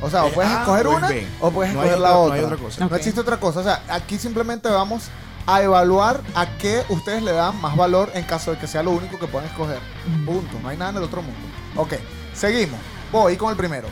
[0.00, 1.36] O sea, o Eh, puedes ah, escoger pues una bien.
[1.40, 2.34] o puedes No escoger otra- la no otra.
[2.36, 2.86] hay otra cosa.
[2.88, 3.60] No existe otra cosa.
[3.60, 5.04] O sea, aquí simplemente vamos
[5.46, 8.90] a evaluar a qué ustedes le dan más valor en caso de que sea lo
[8.92, 9.78] único que puedan escoger.
[10.24, 10.58] Punto.
[10.62, 11.40] No hay nada en el otro mundo.
[11.76, 11.94] Ok,
[12.34, 12.80] seguimos.
[13.12, 13.88] Voy con el primero.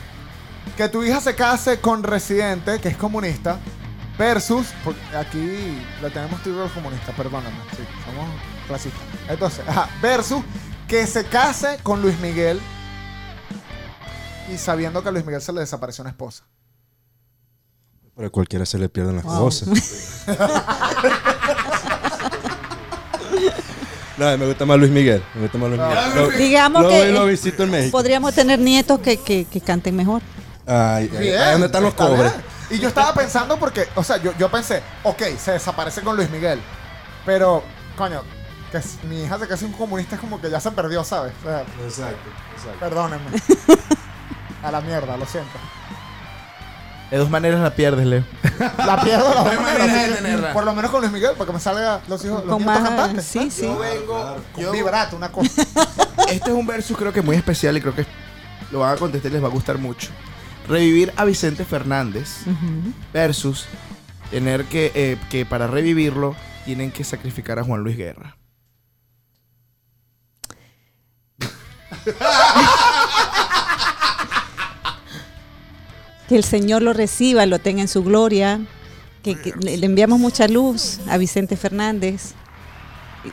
[0.77, 3.57] Que tu hija se case con Residente, que es comunista,
[4.17, 4.67] versus.
[4.83, 7.55] porque aquí le tenemos títulos comunistas, perdóname.
[7.71, 8.27] Sí, somos
[8.67, 9.01] clasistas.
[9.29, 10.43] Entonces, ajá, versus
[10.87, 12.59] que se case con Luis Miguel
[14.53, 16.43] y sabiendo que a Luis Miguel se le desapareció una esposa.
[18.15, 19.67] Pero a cualquiera se le pierden las cosas.
[24.17, 25.23] no, me gusta más Luis Miguel.
[25.33, 26.15] Me gusta más Luis Miguel.
[26.15, 27.91] Lo- Digamos lo, que lo visito en México.
[27.97, 30.21] podríamos tener nietos que, que, que canten mejor.
[30.67, 32.31] Ay, ay, Bien, ahí ¿Dónde están los cobres?
[32.31, 32.52] bien.
[32.75, 36.29] Y yo estaba pensando porque, o sea, yo, yo pensé, ok, se desaparece con Luis
[36.29, 36.61] Miguel.
[37.25, 37.63] Pero,
[37.97, 38.21] coño,
[38.71, 41.33] que mi hija se case un comunista es como que ya se perdió, ¿sabes?
[41.41, 42.79] O sea, Exacto, exacto.
[42.79, 43.29] perdónenme.
[44.63, 45.51] A la mierda, lo siento.
[47.11, 48.23] De dos maneras la pierdes, Leo.
[48.77, 50.53] La pierdo la No hay manera, manera de así que, tenerla.
[50.53, 52.81] Por lo menos con Luis Miguel, para que me salga los hijos, los Con nietos
[52.81, 53.25] más- cantantes.
[53.25, 53.61] sí, sí.
[53.63, 54.37] Yo vengo.
[54.53, 55.61] Con Yo, vibrato, una cosa.
[56.29, 58.05] este es un versus creo que muy especial y creo que
[58.71, 60.09] lo van a contestar y les va a gustar mucho.
[60.67, 62.29] Revivir a Vicente Fernández
[63.13, 63.65] versus
[64.31, 66.35] tener que, eh, que para revivirlo
[66.65, 68.37] tienen que sacrificar a Juan Luis Guerra.
[76.27, 78.61] Que el Señor lo reciba, lo tenga en su gloria.
[79.23, 82.33] Que, que le enviamos mucha luz a Vicente Fernández.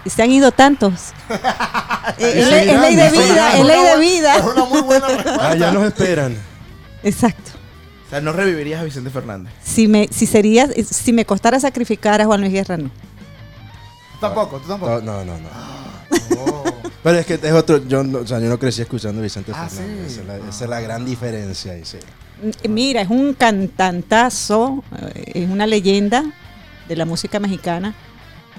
[0.07, 1.13] Se han ido tantos.
[2.19, 2.67] Eh, es, ley-
[2.97, 4.37] de vida, es ley de Es vida.
[4.39, 5.51] una muy buena respuesta.
[5.51, 6.35] Ah, ya nos esperan.
[7.03, 7.53] Exacto.
[8.07, 9.53] O sea, no revivirías a Vicente Fernández.
[9.63, 12.89] Si me, si sería, si me costara sacrificar a Juan Luis Guerra, no.
[12.89, 15.01] Tú tampoco, tú tampoco.
[15.01, 15.41] No, no, no.
[15.41, 16.65] no.
[17.03, 17.79] Pero es que es otro.
[17.87, 20.13] Yo no, o sea, yo no crecí escuchando a Vicente Ah, Fernández.
[20.13, 20.13] sí.
[20.13, 21.73] Esa, es la, esa es la gran diferencia.
[21.73, 21.99] ahí, sí.
[22.43, 24.83] M- Mira, es un cantantazo,
[25.15, 26.25] eh, es una leyenda
[26.89, 27.95] de la música mexicana,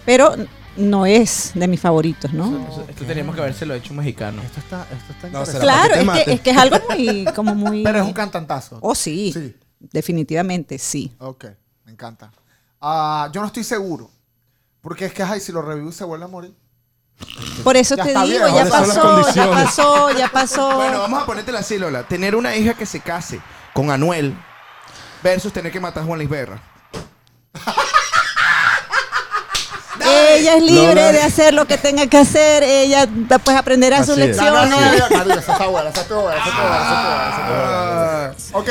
[0.06, 0.34] pero
[0.78, 2.68] no es de mis favoritos, ¿no?
[2.88, 4.42] Esto teníamos que habérselo hecho un mexicano.
[4.42, 7.84] Esto está, esto está No, Claro, es que, es que es algo muy, como muy...
[7.84, 8.78] Pero es un cantantazo.
[8.82, 9.56] Oh, sí, Sí.
[9.80, 11.14] definitivamente sí.
[11.20, 11.46] Ok,
[11.86, 12.32] me encanta.
[12.80, 14.10] Ah, yo no estoy seguro.
[14.82, 16.56] Porque es que, ay, si lo revivo se vuelve a morir.
[17.64, 20.76] Por eso Ya te digo, bien, ya pasó, ya pasó, ya pasó.
[20.78, 22.08] Bueno, vamos a ponértela así, Lola.
[22.08, 23.40] Tener una hija que se case
[23.74, 24.36] con Anuel
[25.22, 26.60] versus tener que matar a Juan Luis Guerra.
[30.42, 33.08] Ella es libre de hacer lo que tenga que hacer, ella
[33.44, 34.38] pues aprenderá sus Así es.
[34.38, 35.10] No, no, no, lecciones.
[35.70, 35.92] buena.
[38.54, 38.70] Ok,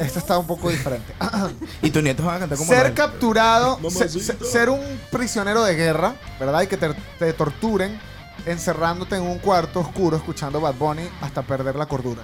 [0.00, 1.14] esto está un poco diferente.
[1.82, 5.74] Y tus nietos van a cantar como ser capturado, se- se- ser un prisionero de
[5.74, 6.62] guerra, ¿verdad?
[6.62, 7.98] Y que te, te torturen
[8.46, 12.22] encerrándote en un cuarto oscuro escuchando Bad Bunny hasta perder la cordura.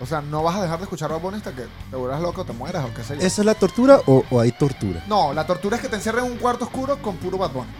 [0.00, 2.40] O sea, no vas a dejar de escuchar Bad Bunny hasta que te vuelvas loco
[2.40, 3.22] o te mueras o qué sé yo.
[3.22, 5.04] ¿Esa es la tortura o, o hay tortura?
[5.06, 7.70] No, la tortura es que te encierren en un cuarto oscuro con puro Bad Bunny.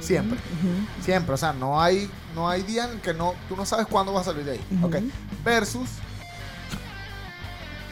[0.00, 0.38] Siempre.
[1.02, 1.34] Siempre.
[1.34, 4.26] O sea, no hay, no hay día en que no, tú no sabes cuándo vas
[4.26, 4.64] a salir de ahí.
[4.72, 4.86] Ujú.
[4.86, 4.96] Ok.
[5.44, 5.88] Versus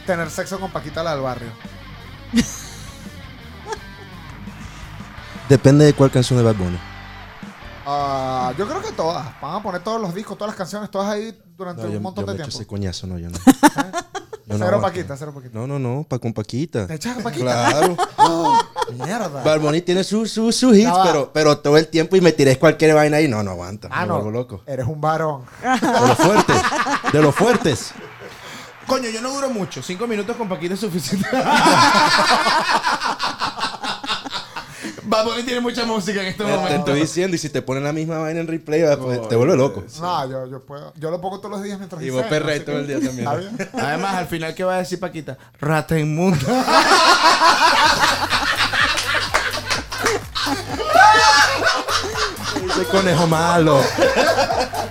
[0.05, 1.49] tener sexo con Paquita la del barrio.
[5.49, 6.79] Depende de cuál canción de Bad Bunny.
[7.85, 9.39] Ah, yo creo que todas.
[9.41, 12.03] Van a poner todos los discos, todas las canciones, todas ahí durante No, yo, un
[12.03, 12.61] montón yo de me echo tiempo.
[12.61, 13.37] ese coñazo, no, yo no.
[14.47, 14.87] Cero no aguanto.
[14.87, 15.57] Paquita, cero Paquita.
[15.57, 16.85] No, no, no, pa, con Paquita.
[16.85, 17.43] ¿Te echas con Paquita?
[17.45, 17.97] Claro.
[18.93, 19.43] Mierda.
[19.43, 22.57] Bad Bunny tiene sus su, sus hits, pero, pero todo el tiempo y me tiré
[22.59, 23.89] cualquier vaina y no, no aguanta.
[23.91, 24.13] Ah, me no.
[24.15, 24.61] vuelvo loco.
[24.67, 25.45] Eres un varón.
[25.63, 26.61] De los fuertes.
[27.11, 27.91] De los fuertes.
[28.85, 29.81] Coño, yo no duro mucho.
[29.81, 31.27] Cinco minutos con Paquita es suficiente.
[35.15, 36.77] Bad Bunny tiene mucha música en este Te, te momento.
[36.79, 39.83] estoy diciendo, y si te ponen la misma vaina en replay, pues, te vuelve loco.
[40.01, 40.93] No, yo, yo puedo.
[40.97, 43.27] Yo lo pongo todos los días mientras Y vos así todo el día también.
[43.73, 45.37] Además, al final, ¿qué va a decir Paquita?
[45.59, 46.37] Rata inmunda.
[52.69, 53.81] Ese conejo malo.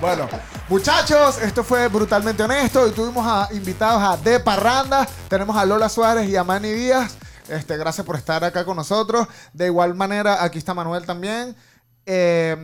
[0.00, 0.28] Bueno,
[0.68, 2.86] muchachos, esto fue brutalmente honesto.
[2.88, 5.06] Y tuvimos a invitados a De Parranda.
[5.28, 7.16] Tenemos a Lola Suárez y a Manny Díaz.
[7.48, 9.26] Este, gracias por estar acá con nosotros.
[9.52, 11.54] De igual manera, aquí está Manuel también.
[12.06, 12.56] Eh,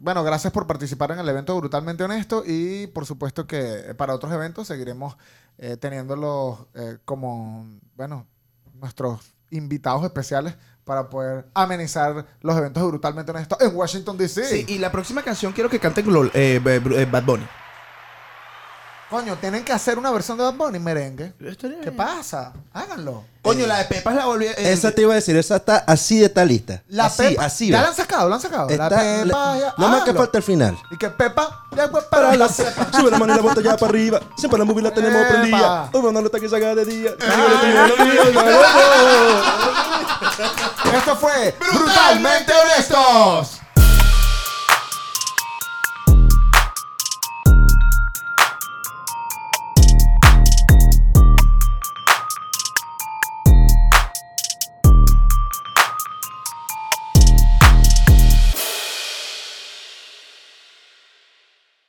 [0.00, 2.42] bueno, gracias por participar en el evento Brutalmente Honesto.
[2.46, 5.16] Y por supuesto que para otros eventos seguiremos
[5.58, 8.26] eh, teniéndolos eh, como, bueno,
[8.74, 10.54] nuestros invitados especiales
[10.84, 14.44] para poder amenizar los eventos Brutalmente Honesto en Washington, D.C.
[14.44, 16.02] Sí, y la próxima canción quiero que cante
[16.34, 17.46] eh, Bad Bunny.
[19.10, 21.32] Coño, tienen que hacer una versión de Bad Bunny merengue.
[21.82, 22.52] ¿Qué pasa?
[22.72, 23.24] Háganlo.
[23.42, 24.52] Coño, la de Pepas la volví a...
[24.52, 26.82] eh, Esa te iba a decir, esa está así de tal lista.
[26.88, 27.44] La así, Pepa.
[27.46, 27.68] así.
[27.70, 27.82] ya ve.
[27.82, 28.68] la han sacado, la han sacado.
[28.68, 29.24] Está- la Pepa.
[29.24, 30.78] la- ya- no más que falta el final.
[30.92, 31.64] Y que Pepa.
[31.74, 32.86] Ya fue Para para la Pepa.
[33.00, 34.20] sube la mano y la bota ya para arriba.
[34.36, 35.28] Siempre la móvil la tenemos Epa.
[35.28, 35.90] prendida.
[35.92, 37.10] Vamos a darle hasta que haga de día.
[40.96, 43.60] Esto fue Brutalmente Honestos.